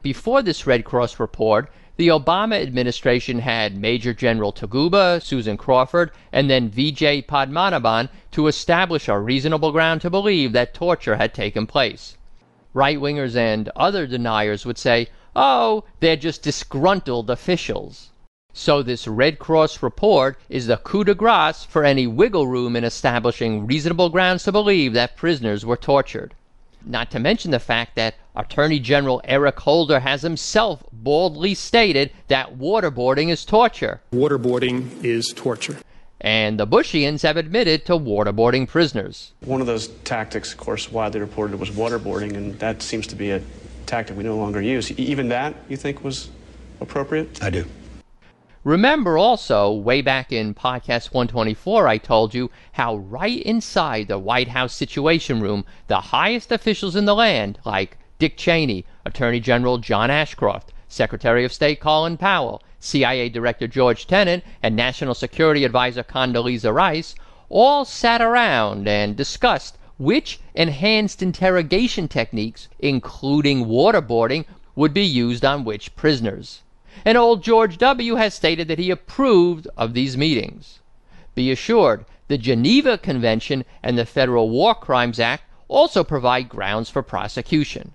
Before 0.00 0.42
this 0.42 0.66
Red 0.66 0.84
Cross 0.84 1.20
report, 1.20 1.70
the 1.96 2.08
Obama 2.08 2.60
administration 2.60 3.38
had 3.38 3.76
Major 3.76 4.12
General 4.12 4.52
Taguba, 4.52 5.22
Susan 5.22 5.56
Crawford, 5.56 6.10
and 6.32 6.50
then 6.50 6.70
Vijay 6.70 7.24
Padmanabhan 7.24 8.08
to 8.32 8.48
establish 8.48 9.08
a 9.08 9.18
reasonable 9.18 9.70
ground 9.70 10.00
to 10.00 10.10
believe 10.10 10.52
that 10.52 10.74
torture 10.74 11.16
had 11.16 11.32
taken 11.32 11.66
place. 11.66 12.16
Right 12.72 12.98
wingers 12.98 13.36
and 13.36 13.68
other 13.76 14.06
deniers 14.06 14.66
would 14.66 14.78
say, 14.78 15.06
oh, 15.34 15.84
they're 16.00 16.16
just 16.16 16.42
disgruntled 16.42 17.30
officials. 17.30 18.10
So 18.52 18.82
this 18.82 19.08
Red 19.08 19.40
Cross 19.40 19.82
report 19.82 20.38
is 20.48 20.68
the 20.68 20.76
coup 20.76 21.02
de 21.02 21.14
grace 21.14 21.64
for 21.64 21.84
any 21.84 22.06
wiggle 22.06 22.46
room 22.46 22.76
in 22.76 22.84
establishing 22.84 23.66
reasonable 23.66 24.10
grounds 24.10 24.44
to 24.44 24.52
believe 24.52 24.92
that 24.92 25.16
prisoners 25.16 25.66
were 25.66 25.76
tortured. 25.76 26.34
Not 26.86 27.10
to 27.10 27.18
mention 27.18 27.50
the 27.50 27.58
fact 27.58 27.96
that 27.96 28.14
Attorney 28.36 28.78
General 28.78 29.20
Eric 29.24 29.58
Holder 29.58 30.00
has 30.00 30.22
himself 30.22 30.84
boldly 30.92 31.54
stated 31.54 32.12
that 32.28 32.56
waterboarding 32.56 33.30
is 33.30 33.44
torture. 33.44 34.00
Waterboarding 34.12 35.02
is 35.02 35.32
torture. 35.34 35.78
And 36.20 36.58
the 36.58 36.66
Bushians 36.66 37.22
have 37.22 37.36
admitted 37.36 37.84
to 37.86 37.92
waterboarding 37.92 38.68
prisoners. 38.68 39.32
One 39.40 39.60
of 39.60 39.66
those 39.66 39.88
tactics, 40.04 40.52
of 40.52 40.58
course, 40.58 40.92
widely 40.92 41.20
reported 41.20 41.58
was 41.58 41.70
waterboarding, 41.70 42.34
and 42.36 42.58
that 42.60 42.82
seems 42.82 43.06
to 43.08 43.16
be 43.16 43.30
a 43.30 43.42
tactic 43.86 44.16
we 44.16 44.22
no 44.22 44.36
longer 44.36 44.60
use. 44.60 44.90
Even 44.92 45.28
that, 45.28 45.54
you 45.68 45.76
think, 45.76 46.02
was 46.02 46.30
appropriate? 46.80 47.42
I 47.42 47.50
do. 47.50 47.66
Remember 48.64 49.18
also, 49.18 49.70
way 49.70 50.00
back 50.00 50.32
in 50.32 50.54
podcast 50.54 51.12
124, 51.12 51.86
I 51.86 51.98
told 51.98 52.32
you 52.32 52.50
how 52.72 52.96
right 52.96 53.42
inside 53.42 54.08
the 54.08 54.18
White 54.18 54.48
House 54.48 54.72
Situation 54.72 55.40
Room, 55.42 55.66
the 55.86 56.00
highest 56.00 56.50
officials 56.50 56.96
in 56.96 57.04
the 57.04 57.14
land, 57.14 57.58
like 57.66 57.98
Dick 58.18 58.38
Cheney, 58.38 58.86
Attorney 59.04 59.38
General 59.38 59.76
John 59.76 60.10
Ashcroft, 60.10 60.72
Secretary 60.88 61.44
of 61.44 61.52
State 61.52 61.78
Colin 61.78 62.16
Powell, 62.16 62.62
CIA 62.80 63.28
Director 63.28 63.66
George 63.66 64.06
Tenet, 64.06 64.42
and 64.62 64.74
National 64.74 65.14
Security 65.14 65.64
Advisor 65.64 66.02
Condoleezza 66.02 66.72
Rice, 66.72 67.14
all 67.50 67.84
sat 67.84 68.22
around 68.22 68.88
and 68.88 69.14
discussed 69.14 69.76
which 69.98 70.40
enhanced 70.54 71.22
interrogation 71.22 72.08
techniques, 72.08 72.68
including 72.78 73.66
waterboarding, 73.66 74.44
would 74.74 74.92
be 74.92 75.04
used 75.04 75.44
on 75.44 75.64
which 75.64 75.94
prisoners 75.96 76.62
and 77.04 77.18
old 77.18 77.42
George 77.42 77.78
W. 77.78 78.14
has 78.14 78.34
stated 78.34 78.68
that 78.68 78.78
he 78.78 78.90
approved 78.90 79.66
of 79.76 79.94
these 79.94 80.16
meetings. 80.16 80.80
Be 81.34 81.50
assured, 81.50 82.04
the 82.28 82.38
Geneva 82.38 82.96
Convention 82.96 83.64
and 83.82 83.98
the 83.98 84.06
Federal 84.06 84.48
War 84.48 84.74
Crimes 84.74 85.18
Act 85.18 85.44
also 85.68 86.04
provide 86.04 86.48
grounds 86.48 86.88
for 86.88 87.02
prosecution. 87.02 87.92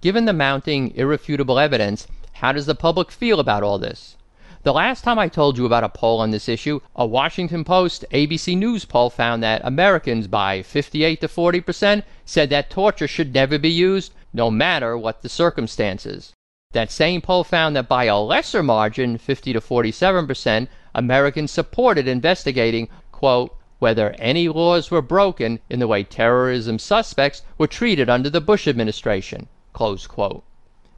Given 0.00 0.24
the 0.24 0.32
mounting 0.32 0.94
irrefutable 0.96 1.58
evidence, 1.58 2.06
how 2.34 2.52
does 2.52 2.66
the 2.66 2.74
public 2.74 3.10
feel 3.10 3.40
about 3.40 3.62
all 3.62 3.78
this? 3.78 4.16
The 4.64 4.72
last 4.72 5.02
time 5.02 5.18
I 5.18 5.26
told 5.26 5.58
you 5.58 5.66
about 5.66 5.82
a 5.82 5.88
poll 5.88 6.20
on 6.20 6.30
this 6.30 6.48
issue, 6.48 6.78
a 6.94 7.04
Washington 7.04 7.64
Post 7.64 8.04
ABC 8.12 8.56
News 8.56 8.84
poll 8.84 9.10
found 9.10 9.42
that 9.42 9.60
Americans 9.64 10.28
by 10.28 10.62
58 10.62 11.20
to 11.20 11.26
40 11.26 11.60
percent 11.60 12.04
said 12.24 12.48
that 12.50 12.70
torture 12.70 13.08
should 13.08 13.34
never 13.34 13.58
be 13.58 13.68
used, 13.68 14.14
no 14.32 14.52
matter 14.52 14.96
what 14.96 15.22
the 15.22 15.28
circumstances. 15.28 16.32
That 16.70 16.92
same 16.92 17.20
poll 17.20 17.42
found 17.42 17.74
that 17.74 17.88
by 17.88 18.04
a 18.04 18.16
lesser 18.16 18.62
margin, 18.62 19.18
50 19.18 19.52
to 19.52 19.60
47 19.60 20.28
percent, 20.28 20.70
Americans 20.94 21.50
supported 21.50 22.06
investigating, 22.06 22.88
quote, 23.10 23.56
whether 23.80 24.14
any 24.16 24.48
laws 24.48 24.92
were 24.92 25.02
broken 25.02 25.58
in 25.68 25.80
the 25.80 25.88
way 25.88 26.04
terrorism 26.04 26.78
suspects 26.78 27.42
were 27.58 27.66
treated 27.66 28.08
under 28.08 28.30
the 28.30 28.40
Bush 28.40 28.68
administration, 28.68 29.48
close 29.72 30.06
quote. 30.06 30.44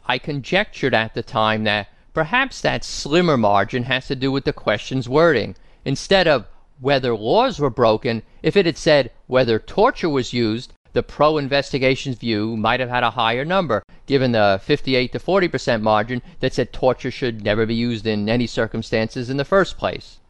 I 0.04 0.18
conjectured 0.18 0.92
at 0.92 1.14
the 1.14 1.22
time 1.22 1.64
that 1.64 1.88
perhaps 2.14 2.60
that 2.60 2.84
slimmer 2.84 3.36
margin 3.36 3.82
has 3.82 4.06
to 4.06 4.14
do 4.14 4.30
with 4.30 4.44
the 4.44 4.52
question's 4.52 5.08
wording. 5.08 5.56
Instead 5.84 6.26
of 6.26 6.46
whether 6.80 7.14
laws 7.14 7.58
were 7.58 7.70
broken, 7.70 8.22
if 8.42 8.56
it 8.56 8.66
had 8.66 8.78
said 8.78 9.10
whether 9.26 9.58
torture 9.58 10.08
was 10.08 10.32
used, 10.32 10.72
the 10.92 11.02
pro 11.02 11.38
investigations 11.38 12.16
view 12.16 12.56
might 12.56 12.78
have 12.78 12.88
had 12.88 13.02
a 13.02 13.10
higher 13.10 13.44
number, 13.44 13.82
given 14.06 14.30
the 14.30 14.60
58 14.62 15.10
to 15.10 15.18
40 15.18 15.48
percent 15.48 15.82
margin 15.82 16.22
that 16.38 16.54
said 16.54 16.72
torture 16.72 17.10
should 17.10 17.42
never 17.42 17.66
be 17.66 17.74
used 17.74 18.06
in 18.06 18.28
any 18.28 18.46
circumstances 18.46 19.28
in 19.28 19.36
the 19.36 19.44
first 19.44 19.76
place. 19.76 20.20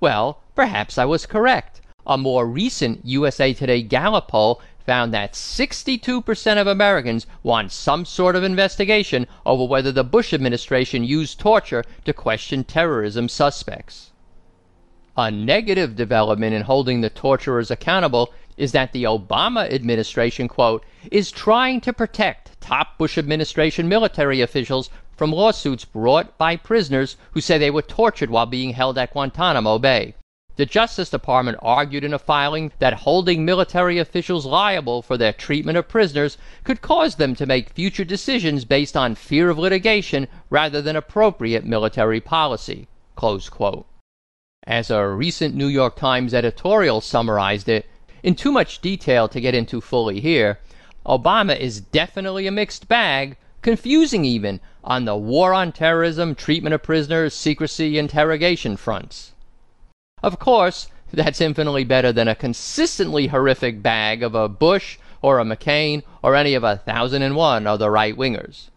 Well, 0.00 0.40
perhaps 0.54 0.96
I 0.96 1.04
was 1.04 1.26
correct. 1.26 1.82
A 2.06 2.16
more 2.16 2.46
recent 2.46 3.04
USA 3.04 3.52
Today 3.52 3.82
Gallup 3.82 4.28
poll 4.28 4.62
found 4.86 5.12
that 5.12 5.32
62% 5.32 6.60
of 6.60 6.66
Americans 6.66 7.26
want 7.42 7.72
some 7.72 8.04
sort 8.04 8.36
of 8.36 8.44
investigation 8.44 9.26
over 9.44 9.64
whether 9.64 9.92
the 9.92 10.04
Bush 10.04 10.32
administration 10.32 11.04
used 11.04 11.40
torture 11.40 11.84
to 12.04 12.12
question 12.12 12.64
terrorism 12.64 13.28
suspects. 13.28 14.12
A 15.16 15.30
negative 15.30 15.96
development 15.96 16.54
in 16.54 16.62
holding 16.62 17.00
the 17.00 17.10
torturers 17.10 17.70
accountable 17.70 18.32
is 18.56 18.72
that 18.72 18.92
the 18.92 19.04
Obama 19.04 19.70
administration, 19.72 20.46
quote, 20.46 20.84
is 21.10 21.30
trying 21.30 21.80
to 21.80 21.92
protect 21.92 22.60
top 22.60 22.96
Bush 22.98 23.18
administration 23.18 23.88
military 23.88 24.40
officials 24.40 24.88
from 25.16 25.32
lawsuits 25.32 25.84
brought 25.84 26.36
by 26.38 26.56
prisoners 26.56 27.16
who 27.32 27.40
say 27.40 27.58
they 27.58 27.70
were 27.70 27.82
tortured 27.82 28.30
while 28.30 28.46
being 28.46 28.74
held 28.74 28.98
at 28.98 29.12
Guantanamo 29.12 29.78
Bay. 29.78 30.14
The 30.56 30.64
Justice 30.64 31.10
Department 31.10 31.58
argued 31.60 32.02
in 32.02 32.14
a 32.14 32.18
filing 32.18 32.72
that 32.78 32.94
holding 33.04 33.44
military 33.44 33.98
officials 33.98 34.46
liable 34.46 35.02
for 35.02 35.18
their 35.18 35.34
treatment 35.34 35.76
of 35.76 35.86
prisoners 35.86 36.38
could 36.64 36.80
cause 36.80 37.16
them 37.16 37.34
to 37.34 37.44
make 37.44 37.74
future 37.74 38.06
decisions 38.06 38.64
based 38.64 38.96
on 38.96 39.16
fear 39.16 39.50
of 39.50 39.58
litigation 39.58 40.28
rather 40.48 40.80
than 40.80 40.96
appropriate 40.96 41.66
military 41.66 42.22
policy. 42.22 42.88
As 44.66 44.90
a 44.90 45.06
recent 45.06 45.54
New 45.54 45.66
York 45.66 45.94
Times 45.94 46.32
editorial 46.32 47.02
summarized 47.02 47.68
it, 47.68 47.84
in 48.22 48.34
too 48.34 48.50
much 48.50 48.80
detail 48.80 49.28
to 49.28 49.42
get 49.42 49.54
into 49.54 49.82
fully 49.82 50.20
here, 50.20 50.58
Obama 51.04 51.54
is 51.54 51.82
definitely 51.82 52.46
a 52.46 52.50
mixed 52.50 52.88
bag, 52.88 53.36
confusing 53.60 54.24
even, 54.24 54.60
on 54.82 55.04
the 55.04 55.16
war 55.16 55.52
on 55.52 55.70
terrorism, 55.70 56.34
treatment 56.34 56.74
of 56.74 56.82
prisoners, 56.82 57.34
secrecy, 57.34 57.98
interrogation 57.98 58.78
fronts. 58.78 59.34
Of 60.22 60.38
course, 60.38 60.88
that's 61.12 61.42
infinitely 61.42 61.84
better 61.84 62.10
than 62.10 62.26
a 62.26 62.34
consistently 62.34 63.26
horrific 63.26 63.82
bag 63.82 64.22
of 64.22 64.34
a 64.34 64.48
Bush 64.48 64.98
or 65.20 65.38
a 65.38 65.44
McCain 65.44 66.02
or 66.22 66.34
any 66.34 66.54
of 66.54 66.64
a 66.64 66.78
thousand 66.78 67.22
and 67.22 67.36
one 67.36 67.66
other 67.66 67.90
right 67.90 68.16
wingers. 68.16 68.70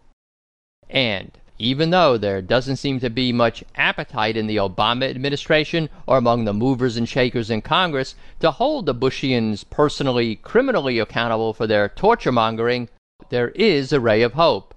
And 0.88 1.32
even 1.58 1.90
though 1.90 2.18
there 2.18 2.42
doesn't 2.42 2.76
seem 2.76 3.00
to 3.00 3.10
be 3.10 3.32
much 3.32 3.64
appetite 3.74 4.36
in 4.36 4.46
the 4.46 4.56
Obama 4.56 5.08
administration 5.08 5.88
or 6.06 6.18
among 6.18 6.44
the 6.44 6.52
movers 6.52 6.96
and 6.96 7.08
shakers 7.08 7.50
in 7.50 7.62
Congress 7.62 8.14
to 8.40 8.50
hold 8.50 8.86
the 8.86 8.94
Bushians 8.94 9.64
personally, 9.64 10.36
criminally 10.36 10.98
accountable 10.98 11.52
for 11.52 11.66
their 11.66 11.88
torture 11.88 12.32
mongering, 12.32 12.88
there 13.30 13.48
is 13.50 13.92
a 13.92 14.00
ray 14.00 14.22
of 14.22 14.34
hope. 14.34 14.74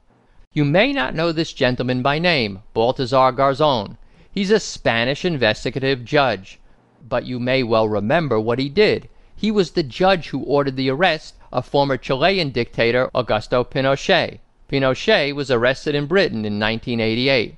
You 0.53 0.65
may 0.65 0.93
not 0.93 1.15
know 1.15 1.31
this 1.31 1.53
gentleman 1.53 2.01
by 2.01 2.19
name, 2.19 2.63
Baltasar 2.75 3.35
Garzon. 3.35 3.97
He's 4.33 4.49
a 4.49 4.59
Spanish 4.59 5.23
investigative 5.23 6.03
judge. 6.03 6.59
But 7.07 7.27
you 7.27 7.39
may 7.39 7.61
well 7.61 7.87
remember 7.87 8.39
what 8.39 8.57
he 8.57 8.67
did. 8.67 9.07
He 9.35 9.51
was 9.51 9.71
the 9.71 9.83
judge 9.83 10.29
who 10.29 10.41
ordered 10.41 10.75
the 10.75 10.89
arrest 10.89 11.35
of 11.51 11.67
former 11.67 11.97
Chilean 11.97 12.49
dictator 12.49 13.11
Augusto 13.13 13.63
Pinochet. 13.63 14.39
Pinochet 14.67 15.33
was 15.35 15.51
arrested 15.51 15.93
in 15.93 16.07
Britain 16.07 16.45
in 16.45 16.59
1988. 16.59 17.57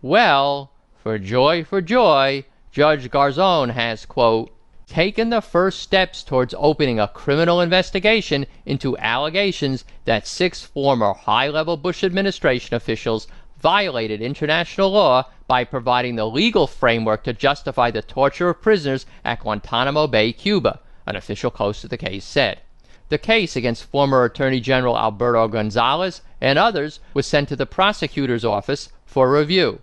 Well, 0.00 0.70
for 1.02 1.18
joy, 1.18 1.64
for 1.64 1.80
joy, 1.80 2.44
Judge 2.70 3.10
Garzon 3.10 3.70
has, 3.70 4.06
quote, 4.06 4.52
taken 4.86 5.30
the 5.30 5.40
first 5.40 5.80
steps 5.80 6.22
towards 6.22 6.54
opening 6.58 7.00
a 7.00 7.08
criminal 7.08 7.60
investigation 7.60 8.46
into 8.64 8.96
allegations 8.98 9.84
that 10.04 10.28
six 10.28 10.62
former 10.62 11.12
high 11.12 11.48
level 11.48 11.76
Bush 11.76 12.04
administration 12.04 12.76
officials 12.76 13.26
violated 13.60 14.20
international 14.20 14.90
law 14.90 15.24
by 15.46 15.64
providing 15.64 16.16
the 16.16 16.26
legal 16.26 16.66
framework 16.66 17.24
to 17.24 17.32
justify 17.32 17.90
the 17.90 18.02
torture 18.02 18.50
of 18.50 18.62
prisoners 18.62 19.06
at 19.24 19.40
Guantanamo 19.40 20.06
Bay, 20.06 20.32
Cuba, 20.32 20.80
an 21.06 21.16
official 21.16 21.50
close 21.50 21.80
to 21.80 21.88
the 21.88 21.96
case 21.96 22.24
said. 22.24 22.60
The 23.08 23.18
case 23.18 23.56
against 23.56 23.84
former 23.84 24.24
Attorney 24.24 24.60
General 24.60 24.98
Alberto 24.98 25.48
Gonzales 25.48 26.20
and 26.40 26.58
others 26.58 27.00
was 27.14 27.26
sent 27.26 27.48
to 27.48 27.56
the 27.56 27.66
prosecutor's 27.66 28.44
office 28.44 28.90
for 29.06 29.32
review. 29.32 29.80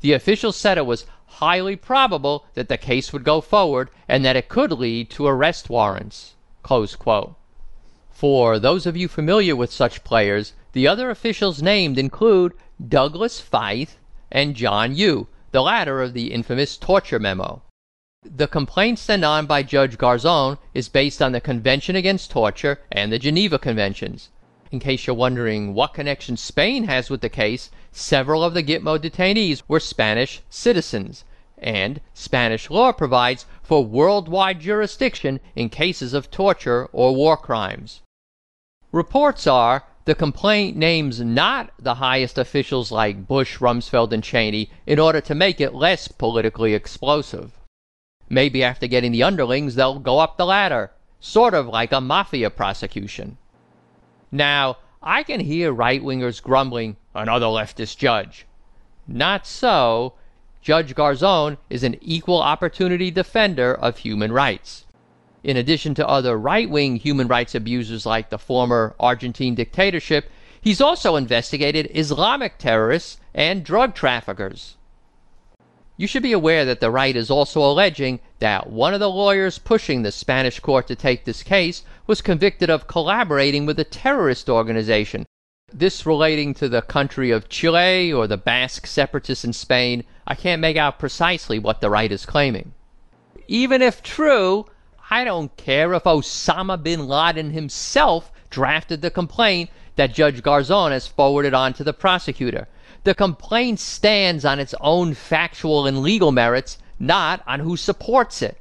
The 0.00 0.12
official 0.12 0.52
said 0.52 0.76
it 0.76 0.86
was 0.86 1.06
highly 1.26 1.76
probable 1.76 2.46
that 2.54 2.68
the 2.68 2.76
case 2.76 3.12
would 3.12 3.24
go 3.24 3.40
forward 3.40 3.90
and 4.08 4.24
that 4.24 4.36
it 4.36 4.48
could 4.48 4.72
lead 4.72 5.10
to 5.10 5.26
arrest 5.26 5.70
warrants. 5.70 6.34
For 8.10 8.58
those 8.58 8.86
of 8.86 8.96
you 8.96 9.08
familiar 9.08 9.54
with 9.54 9.72
such 9.72 10.02
players, 10.02 10.54
the 10.72 10.88
other 10.88 11.10
officials 11.10 11.62
named 11.62 11.98
include 11.98 12.52
Douglas 12.86 13.40
Feith 13.40 13.96
and 14.30 14.54
John 14.54 14.94
Yoo, 14.94 15.28
the 15.50 15.62
latter 15.62 16.02
of 16.02 16.12
the 16.12 16.30
infamous 16.30 16.76
torture 16.76 17.18
memo. 17.18 17.62
The 18.22 18.46
complaint 18.46 18.98
sent 18.98 19.24
on 19.24 19.46
by 19.46 19.62
Judge 19.62 19.96
Garzon 19.96 20.58
is 20.74 20.90
based 20.90 21.22
on 21.22 21.32
the 21.32 21.40
Convention 21.40 21.96
Against 21.96 22.30
Torture 22.30 22.80
and 22.92 23.10
the 23.10 23.18
Geneva 23.18 23.58
Conventions. 23.58 24.28
In 24.70 24.78
case 24.78 25.06
you're 25.06 25.16
wondering 25.16 25.72
what 25.72 25.94
connection 25.94 26.36
Spain 26.36 26.84
has 26.84 27.08
with 27.08 27.22
the 27.22 27.30
case, 27.30 27.70
several 27.92 28.44
of 28.44 28.52
the 28.52 28.62
Gitmo 28.62 28.98
detainees 28.98 29.62
were 29.66 29.80
Spanish 29.80 30.42
citizens, 30.50 31.24
and 31.56 32.02
Spanish 32.12 32.68
law 32.68 32.92
provides 32.92 33.46
for 33.62 33.86
worldwide 33.86 34.60
jurisdiction 34.60 35.40
in 35.54 35.70
cases 35.70 36.12
of 36.12 36.30
torture 36.30 36.90
or 36.92 37.14
war 37.14 37.38
crimes. 37.38 38.02
Reports 38.92 39.46
are 39.46 39.84
the 40.06 40.14
complaint 40.14 40.76
names 40.76 41.20
not 41.20 41.72
the 41.80 41.96
highest 41.96 42.38
officials 42.38 42.92
like 42.92 43.26
Bush, 43.26 43.58
Rumsfeld, 43.58 44.12
and 44.12 44.22
Cheney 44.22 44.70
in 44.86 45.00
order 45.00 45.20
to 45.20 45.34
make 45.34 45.60
it 45.60 45.74
less 45.74 46.06
politically 46.06 46.74
explosive. 46.74 47.58
Maybe 48.28 48.62
after 48.62 48.86
getting 48.86 49.10
the 49.10 49.24
underlings, 49.24 49.74
they'll 49.74 49.98
go 49.98 50.20
up 50.20 50.36
the 50.36 50.46
ladder, 50.46 50.92
sort 51.18 51.54
of 51.54 51.66
like 51.66 51.90
a 51.90 52.00
mafia 52.00 52.50
prosecution. 52.50 53.36
Now, 54.30 54.76
I 55.02 55.24
can 55.24 55.40
hear 55.40 55.72
right 55.72 56.02
wingers 56.02 56.40
grumbling, 56.40 56.96
another 57.12 57.46
leftist 57.46 57.98
judge. 57.98 58.46
Not 59.08 59.44
so. 59.44 60.14
Judge 60.62 60.94
Garzon 60.94 61.58
is 61.68 61.82
an 61.82 61.96
equal 62.00 62.40
opportunity 62.40 63.10
defender 63.10 63.74
of 63.74 63.98
human 63.98 64.30
rights. 64.30 64.85
In 65.46 65.56
addition 65.56 65.94
to 65.94 66.08
other 66.08 66.36
right 66.36 66.68
wing 66.68 66.96
human 66.96 67.28
rights 67.28 67.54
abusers 67.54 68.04
like 68.04 68.30
the 68.30 68.36
former 68.36 68.96
Argentine 68.98 69.54
dictatorship, 69.54 70.28
he's 70.60 70.80
also 70.80 71.14
investigated 71.14 71.88
Islamic 71.94 72.58
terrorists 72.58 73.20
and 73.32 73.62
drug 73.62 73.94
traffickers. 73.94 74.74
You 75.96 76.08
should 76.08 76.24
be 76.24 76.32
aware 76.32 76.64
that 76.64 76.80
the 76.80 76.90
right 76.90 77.14
is 77.14 77.30
also 77.30 77.60
alleging 77.60 78.18
that 78.40 78.70
one 78.70 78.92
of 78.92 78.98
the 78.98 79.08
lawyers 79.08 79.60
pushing 79.60 80.02
the 80.02 80.10
Spanish 80.10 80.58
court 80.58 80.88
to 80.88 80.96
take 80.96 81.24
this 81.24 81.44
case 81.44 81.84
was 82.08 82.20
convicted 82.20 82.68
of 82.68 82.88
collaborating 82.88 83.66
with 83.66 83.78
a 83.78 83.84
terrorist 83.84 84.50
organization. 84.50 85.26
This 85.72 86.04
relating 86.04 86.54
to 86.54 86.68
the 86.68 86.82
country 86.82 87.30
of 87.30 87.48
Chile 87.48 88.12
or 88.12 88.26
the 88.26 88.36
Basque 88.36 88.88
separatists 88.88 89.44
in 89.44 89.52
Spain, 89.52 90.02
I 90.26 90.34
can't 90.34 90.60
make 90.60 90.76
out 90.76 90.98
precisely 90.98 91.60
what 91.60 91.80
the 91.80 91.88
right 91.88 92.10
is 92.10 92.26
claiming. 92.26 92.72
Even 93.46 93.80
if 93.80 94.02
true, 94.02 94.66
I 95.08 95.22
don't 95.22 95.56
care 95.56 95.94
if 95.94 96.02
Osama 96.02 96.82
bin 96.82 97.06
Laden 97.06 97.52
himself 97.52 98.32
drafted 98.50 99.02
the 99.02 99.10
complaint 99.10 99.70
that 99.94 100.12
Judge 100.12 100.42
Garzon 100.42 100.90
has 100.90 101.06
forwarded 101.06 101.54
on 101.54 101.72
to 101.74 101.84
the 101.84 101.92
prosecutor. 101.92 102.66
The 103.04 103.14
complaint 103.14 103.78
stands 103.78 104.44
on 104.44 104.58
its 104.58 104.74
own 104.80 105.14
factual 105.14 105.86
and 105.86 106.02
legal 106.02 106.32
merits, 106.32 106.78
not 106.98 107.40
on 107.46 107.60
who 107.60 107.76
supports 107.76 108.42
it. 108.42 108.58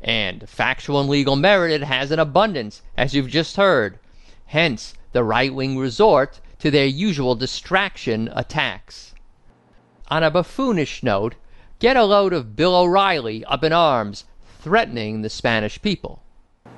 And 0.00 0.48
factual 0.48 1.00
and 1.00 1.08
legal 1.08 1.34
merit 1.34 1.72
it 1.72 1.82
has 1.82 2.12
in 2.12 2.20
abundance, 2.20 2.82
as 2.96 3.12
you've 3.12 3.28
just 3.28 3.56
heard. 3.56 3.98
Hence, 4.46 4.94
the 5.10 5.24
right 5.24 5.52
wing 5.52 5.76
resort 5.76 6.40
to 6.60 6.70
their 6.70 6.86
usual 6.86 7.34
distraction 7.34 8.30
attacks. 8.36 9.14
On 10.08 10.22
a 10.22 10.30
buffoonish 10.30 11.02
note, 11.02 11.34
get 11.80 11.96
a 11.96 12.04
load 12.04 12.32
of 12.32 12.54
Bill 12.54 12.76
O'Reilly 12.76 13.44
up 13.46 13.64
in 13.64 13.72
arms, 13.72 14.24
threatening 14.62 15.22
the 15.22 15.28
Spanish 15.28 15.82
people. 15.82 16.22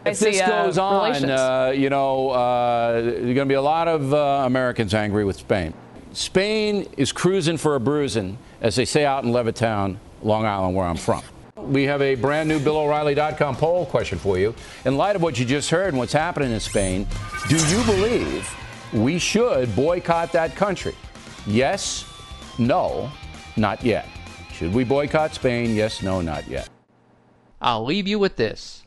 If 0.05 0.19
this 0.19 0.41
goes 0.41 0.77
on, 0.77 1.31
uh, 1.31 1.73
you 1.75 1.89
know, 1.89 2.31
uh, 2.31 2.93
there's 3.01 3.17
going 3.17 3.37
to 3.37 3.45
be 3.47 3.55
a 3.55 3.63
lot 3.63 3.89
of 3.89 4.13
uh, 4.13 4.43
Americans 4.45 4.93
angry 4.93 5.25
with 5.25 5.37
Spain. 5.37 5.73
Spain 6.13 6.89
is 6.97 7.13
cruising 7.13 7.57
for 7.57 7.75
a 7.75 7.81
bruising, 7.81 8.39
as 8.61 8.77
they 8.77 8.85
say 8.85 9.05
out 9.05 9.25
in 9.25 9.31
Levittown, 9.31 9.97
Long 10.23 10.45
Island, 10.45 10.77
where 10.77 10.87
I'm 10.87 10.97
from. 10.97 11.23
We 11.57 11.85
have 11.85 12.03
a 12.03 12.15
brand 12.15 12.49
new 12.49 12.59
BillO'Reilly.com 12.59 13.57
poll 13.57 13.87
question 13.87 14.19
for 14.19 14.39
you. 14.39 14.55
In 14.85 14.97
light 14.97 15.17
of 15.17 15.23
what 15.23 15.39
you 15.39 15.45
just 15.45 15.71
heard 15.71 15.89
and 15.89 15.99
what's 15.99 16.13
happening 16.13 16.53
in 16.53 16.61
Spain, 16.61 17.07
do 17.49 17.57
you 17.57 17.83
believe 17.85 18.49
we 18.93 19.19
should 19.19 19.75
boycott 19.75 20.33
that 20.33 20.55
country? 20.55 20.95
Yes, 21.47 22.05
no, 22.59 23.11
not 23.57 23.83
yet. 23.83 24.09
Should 24.53 24.73
we 24.73 24.85
boycott 24.85 25.35
Spain? 25.35 25.75
Yes, 25.75 26.03
no, 26.03 26.21
not 26.21 26.47
yet. 26.47 26.69
I'll 27.65 27.87
leave 27.87 28.07
you 28.07 28.19
with 28.19 28.37
this. 28.37 28.83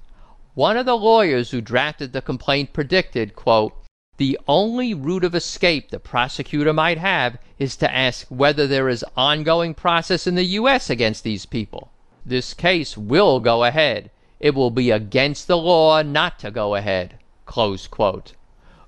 One 0.53 0.77
of 0.77 0.85
the 0.85 0.95
lawyers 0.95 1.49
who 1.49 1.61
drafted 1.61 2.13
the 2.13 2.21
complaint 2.21 2.73
predicted, 2.73 3.35
quote, 3.35 3.73
the 4.17 4.39
only 4.47 4.93
route 4.93 5.23
of 5.23 5.33
escape 5.33 5.89
the 5.89 5.99
prosecutor 5.99 6.73
might 6.73 6.99
have 6.99 7.39
is 7.57 7.75
to 7.77 7.91
ask 7.91 8.27
whether 8.27 8.67
there 8.67 8.87
is 8.87 9.03
ongoing 9.15 9.73
process 9.73 10.27
in 10.27 10.35
the 10.35 10.45
U.S. 10.61 10.91
against 10.91 11.23
these 11.23 11.47
people. 11.47 11.89
This 12.23 12.53
case 12.53 12.95
will 12.95 13.39
go 13.39 13.63
ahead. 13.63 14.11
It 14.39 14.53
will 14.53 14.69
be 14.69 14.91
against 14.91 15.47
the 15.47 15.57
law 15.57 16.03
not 16.03 16.37
to 16.39 16.51
go 16.51 16.75
ahead. 16.75 17.17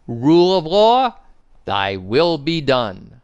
Rule 0.07 0.57
of 0.57 0.65
law, 0.67 1.15
thy 1.65 1.97
will 1.97 2.37
be 2.37 2.61
done. 2.61 3.18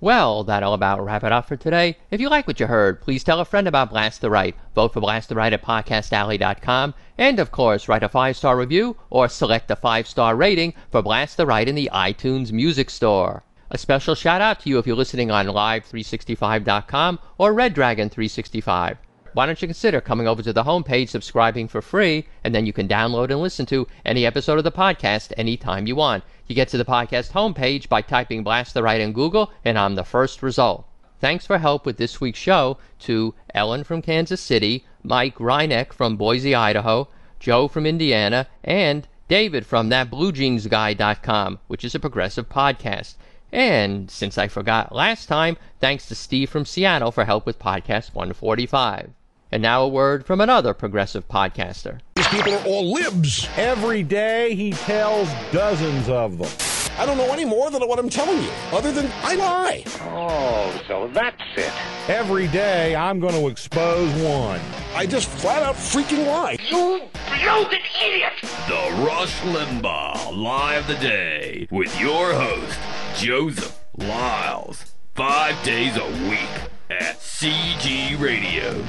Well, 0.00 0.44
that'll 0.44 0.74
about 0.74 1.04
wrap 1.04 1.24
it 1.24 1.32
up 1.32 1.48
for 1.48 1.56
today. 1.56 1.96
If 2.12 2.20
you 2.20 2.28
like 2.28 2.46
what 2.46 2.60
you 2.60 2.66
heard, 2.66 3.00
please 3.00 3.24
tell 3.24 3.40
a 3.40 3.44
friend 3.44 3.66
about 3.66 3.90
Blast 3.90 4.20
the 4.20 4.30
Right. 4.30 4.54
Vote 4.74 4.92
for 4.92 5.00
Blast 5.00 5.28
the 5.28 5.34
Right 5.34 5.52
at 5.52 5.62
podcastalley.com. 5.62 6.94
And 7.18 7.40
of 7.40 7.50
course, 7.50 7.88
write 7.88 8.04
a 8.04 8.08
five 8.08 8.36
star 8.36 8.56
review 8.56 8.96
or 9.10 9.28
select 9.28 9.70
a 9.72 9.76
five 9.76 10.06
star 10.06 10.36
rating 10.36 10.74
for 10.92 11.02
Blast 11.02 11.36
the 11.36 11.46
Right 11.46 11.68
in 11.68 11.74
the 11.74 11.90
iTunes 11.92 12.52
Music 12.52 12.90
Store. 12.90 13.42
A 13.70 13.78
special 13.78 14.14
shout 14.14 14.40
out 14.40 14.60
to 14.60 14.68
you 14.68 14.78
if 14.78 14.86
you're 14.86 14.94
listening 14.94 15.32
on 15.32 15.46
live365.com 15.46 17.18
or 17.36 17.52
Red 17.52 17.74
Dragon 17.74 18.08
365 18.08 18.98
why 19.38 19.46
don't 19.46 19.62
you 19.62 19.68
consider 19.68 20.00
coming 20.00 20.26
over 20.26 20.42
to 20.42 20.52
the 20.52 20.64
homepage, 20.64 21.10
subscribing 21.10 21.68
for 21.68 21.80
free, 21.80 22.26
and 22.42 22.52
then 22.52 22.66
you 22.66 22.72
can 22.72 22.88
download 22.88 23.30
and 23.30 23.40
listen 23.40 23.64
to 23.64 23.86
any 24.04 24.26
episode 24.26 24.58
of 24.58 24.64
the 24.64 24.72
podcast 24.72 25.32
anytime 25.36 25.86
you 25.86 25.94
want. 25.94 26.24
You 26.48 26.56
get 26.56 26.66
to 26.70 26.76
the 26.76 26.84
podcast 26.84 27.30
homepage 27.30 27.88
by 27.88 28.02
typing 28.02 28.42
Blast 28.42 28.74
the 28.74 28.82
Right 28.82 29.00
in 29.00 29.12
Google, 29.12 29.52
and 29.64 29.78
I'm 29.78 29.94
the 29.94 30.02
first 30.02 30.42
result. 30.42 30.88
Thanks 31.20 31.46
for 31.46 31.58
help 31.58 31.86
with 31.86 31.98
this 31.98 32.20
week's 32.20 32.40
show 32.40 32.78
to 33.02 33.32
Ellen 33.54 33.84
from 33.84 34.02
Kansas 34.02 34.40
City, 34.40 34.84
Mike 35.04 35.36
Reineck 35.36 35.92
from 35.92 36.16
Boise, 36.16 36.56
Idaho, 36.56 37.06
Joe 37.38 37.68
from 37.68 37.86
Indiana, 37.86 38.48
and 38.64 39.06
David 39.28 39.64
from 39.64 39.88
ThatBlueJeansGuy.com, 39.88 41.60
which 41.68 41.84
is 41.84 41.94
a 41.94 42.00
progressive 42.00 42.48
podcast. 42.48 43.14
And 43.52 44.10
since 44.10 44.36
I 44.36 44.48
forgot 44.48 44.92
last 44.92 45.26
time, 45.26 45.56
thanks 45.78 46.08
to 46.08 46.16
Steve 46.16 46.50
from 46.50 46.64
Seattle 46.64 47.12
for 47.12 47.24
help 47.24 47.46
with 47.46 47.60
podcast 47.60 48.14
145. 48.14 49.12
And 49.50 49.62
now 49.62 49.82
a 49.82 49.88
word 49.88 50.26
from 50.26 50.42
another 50.42 50.74
progressive 50.74 51.26
podcaster. 51.26 52.00
These 52.16 52.28
people 52.28 52.52
are 52.52 52.64
all 52.66 52.92
libs. 52.92 53.48
Every 53.56 54.02
day 54.02 54.54
he 54.54 54.72
tells 54.72 55.28
dozens 55.52 56.08
of 56.10 56.36
them. 56.36 56.50
I 56.98 57.06
don't 57.06 57.16
know 57.16 57.32
any 57.32 57.44
more 57.44 57.70
than 57.70 57.80
what 57.88 57.98
I'm 57.98 58.10
telling 58.10 58.42
you, 58.42 58.50
other 58.72 58.92
than 58.92 59.10
I 59.22 59.36
lie. 59.36 59.84
Oh, 60.00 60.82
so 60.86 61.08
that's 61.14 61.40
it. 61.56 61.72
Every 62.08 62.48
day 62.48 62.94
I'm 62.94 63.20
going 63.20 63.34
to 63.34 63.46
expose 63.46 64.12
one. 64.20 64.60
I 64.94 65.06
just 65.06 65.28
flat 65.28 65.62
out 65.62 65.76
freaking 65.76 66.26
lie. 66.26 66.58
You 66.68 67.02
bloated 67.40 67.80
idiot! 68.04 68.32
The 68.66 69.04
Rush 69.06 69.40
Limbaugh 69.42 70.36
Lie 70.36 70.74
of 70.74 70.86
the 70.88 70.96
Day 70.96 71.68
with 71.70 71.98
your 72.00 72.34
host, 72.34 72.78
Joseph 73.16 73.78
Lyles. 73.96 74.92
Five 75.14 75.62
days 75.64 75.96
a 75.96 76.28
week 76.28 76.70
at 76.90 77.18
cgradio.net. 77.20 78.80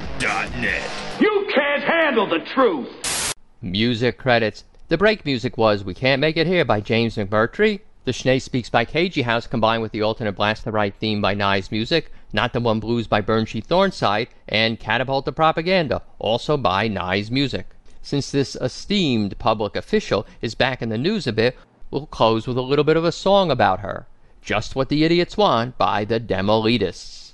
You 1.19 1.47
can't 1.53 1.83
handle 1.83 2.27
the 2.27 2.39
truth. 2.39 3.33
Music 3.61 4.17
credits. 4.17 4.63
The 4.87 4.97
break 4.97 5.25
music 5.25 5.57
was 5.57 5.83
We 5.83 5.93
Can't 5.93 6.21
Make 6.21 6.37
It 6.37 6.47
Here 6.47 6.65
by 6.65 6.81
James 6.81 7.15
McMurtry. 7.15 7.81
The 8.05 8.13
Schnee 8.13 8.39
Speaks 8.39 8.69
by 8.69 8.85
KG 8.85 9.23
House 9.23 9.45
combined 9.45 9.81
with 9.81 9.91
the 9.91 10.01
alternate 10.01 10.31
Blast 10.31 10.63
the 10.65 10.71
Right 10.71 10.95
theme 10.95 11.21
by 11.21 11.33
Nye's 11.33 11.71
Music, 11.71 12.11
Not 12.33 12.53
the 12.53 12.59
One 12.59 12.79
Blues 12.79 13.05
by 13.05 13.21
Burnshee 13.21 13.63
Thornside, 13.63 14.29
and 14.47 14.79
Catapult 14.79 15.25
the 15.25 15.31
Propaganda, 15.31 16.01
also 16.17 16.57
by 16.57 16.87
Nye's 16.87 17.29
Music. 17.29 17.67
Since 18.01 18.31
this 18.31 18.55
esteemed 18.55 19.37
public 19.37 19.75
official 19.75 20.25
is 20.41 20.55
back 20.55 20.81
in 20.81 20.89
the 20.89 20.97
news 20.97 21.27
a 21.27 21.33
bit, 21.33 21.57
we'll 21.91 22.07
close 22.07 22.47
with 22.47 22.57
a 22.57 22.61
little 22.61 22.85
bit 22.85 22.97
of 22.97 23.05
a 23.05 23.11
song 23.11 23.51
about 23.51 23.81
her. 23.81 24.07
Just 24.41 24.75
What 24.75 24.89
the 24.89 25.03
Idiots 25.03 25.35
Want 25.37 25.77
by 25.77 26.05
the 26.05 26.19
Demoletists. 26.19 27.28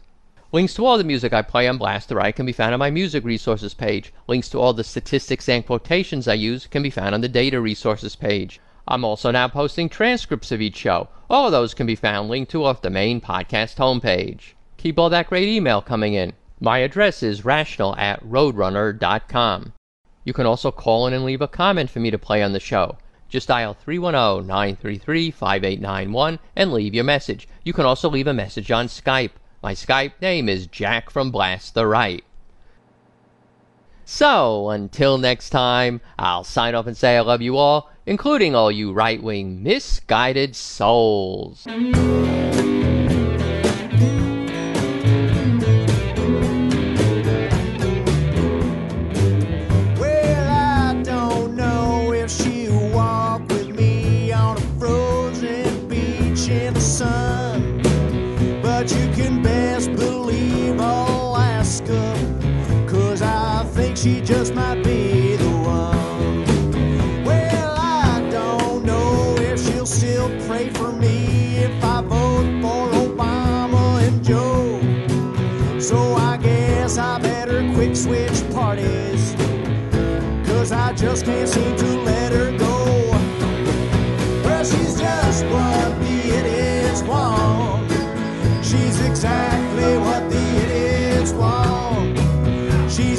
Links 0.56 0.74
to 0.76 0.86
all 0.86 0.98
the 0.98 1.04
music 1.04 1.34
I 1.34 1.42
play 1.42 1.68
on 1.68 1.78
Blast 1.78 2.08
the 2.08 2.16
Right 2.16 2.34
can 2.34 2.46
be 2.46 2.54
found 2.54 2.74
on 2.74 2.80
my 2.80 2.90
music 2.90 3.26
resources 3.26 3.74
page. 3.74 4.14
Links 4.26 4.48
to 4.48 4.58
all 4.58 4.72
the 4.72 4.86
statistics 4.86 5.50
and 5.50 5.66
quotations 5.66 6.30
I 6.30 6.36
use 6.36 6.66
can 6.66 6.82
be 6.82 6.90
found 6.90 7.14
on 7.14 7.20
the 7.20 7.28
data 7.28 7.60
resources 7.60 8.16
page. 8.16 8.62
I'm 8.88 9.04
also 9.04 9.32
now 9.32 9.50
posting 9.50 9.90
transcripts 9.90 10.54
of 10.54 10.62
each 10.62 10.78
show. 10.78 11.10
All 11.30 11.48
of 11.48 11.52
those 11.52 11.74
can 11.74 11.86
be 11.86 11.98
found 11.98 12.30
linked 12.30 12.52
to 12.52 12.64
off 12.64 12.82
the 12.82 12.90
main 12.90 13.20
podcast 13.20 13.76
homepage. 13.76 14.54
Keep 14.78 14.98
all 14.98 15.10
that 15.10 15.28
great 15.28 15.50
email 15.50 15.82
coming 15.82 16.14
in. 16.14 16.32
My 16.62 16.78
address 16.78 17.22
is 17.22 17.44
rational 17.44 17.94
at 17.98 18.24
roadrunner.com. 18.24 19.74
You 20.24 20.32
can 20.32 20.46
also 20.46 20.72
call 20.72 21.08
in 21.08 21.14
and 21.14 21.26
leave 21.26 21.42
a 21.42 21.50
comment 21.50 21.90
for 21.90 22.00
me 22.00 22.12
to 22.12 22.18
play 22.18 22.42
on 22.42 22.54
the 22.54 22.62
show. 22.62 22.98
Just 23.28 23.50
dial 23.50 23.76
310-933-5891 23.86 26.40
and 26.56 26.72
leave 26.72 26.94
your 26.94 27.04
message. 27.04 27.46
You 27.66 27.74
can 27.74 27.84
also 27.84 28.10
leave 28.10 28.28
a 28.28 28.34
message 28.34 28.72
on 28.72 28.88
Skype. 28.88 29.32
My 29.66 29.74
Skype 29.74 30.22
name 30.22 30.48
is 30.48 30.68
Jack 30.68 31.10
from 31.10 31.32
Blast 31.32 31.74
the 31.74 31.88
Right. 31.88 32.24
So, 34.06 34.70
until 34.70 35.18
next 35.18 35.50
time, 35.50 36.02
I'll 36.20 36.44
sign 36.44 36.76
off 36.76 36.86
and 36.86 36.96
say 36.96 37.18
I 37.18 37.22
love 37.22 37.42
you 37.42 37.58
all, 37.58 37.90
including 38.06 38.54
all 38.54 38.72
you 38.72 38.94
right 38.94 39.24
wing 39.24 39.64
misguided 39.64 40.56
souls. 40.56 41.66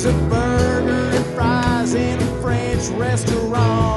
A 0.07 0.13
burger 0.29 1.17
and 1.17 1.27
fries 1.35 1.95
in 1.95 2.21
a 2.21 2.41
French 2.41 2.89
restaurant. 2.91 3.96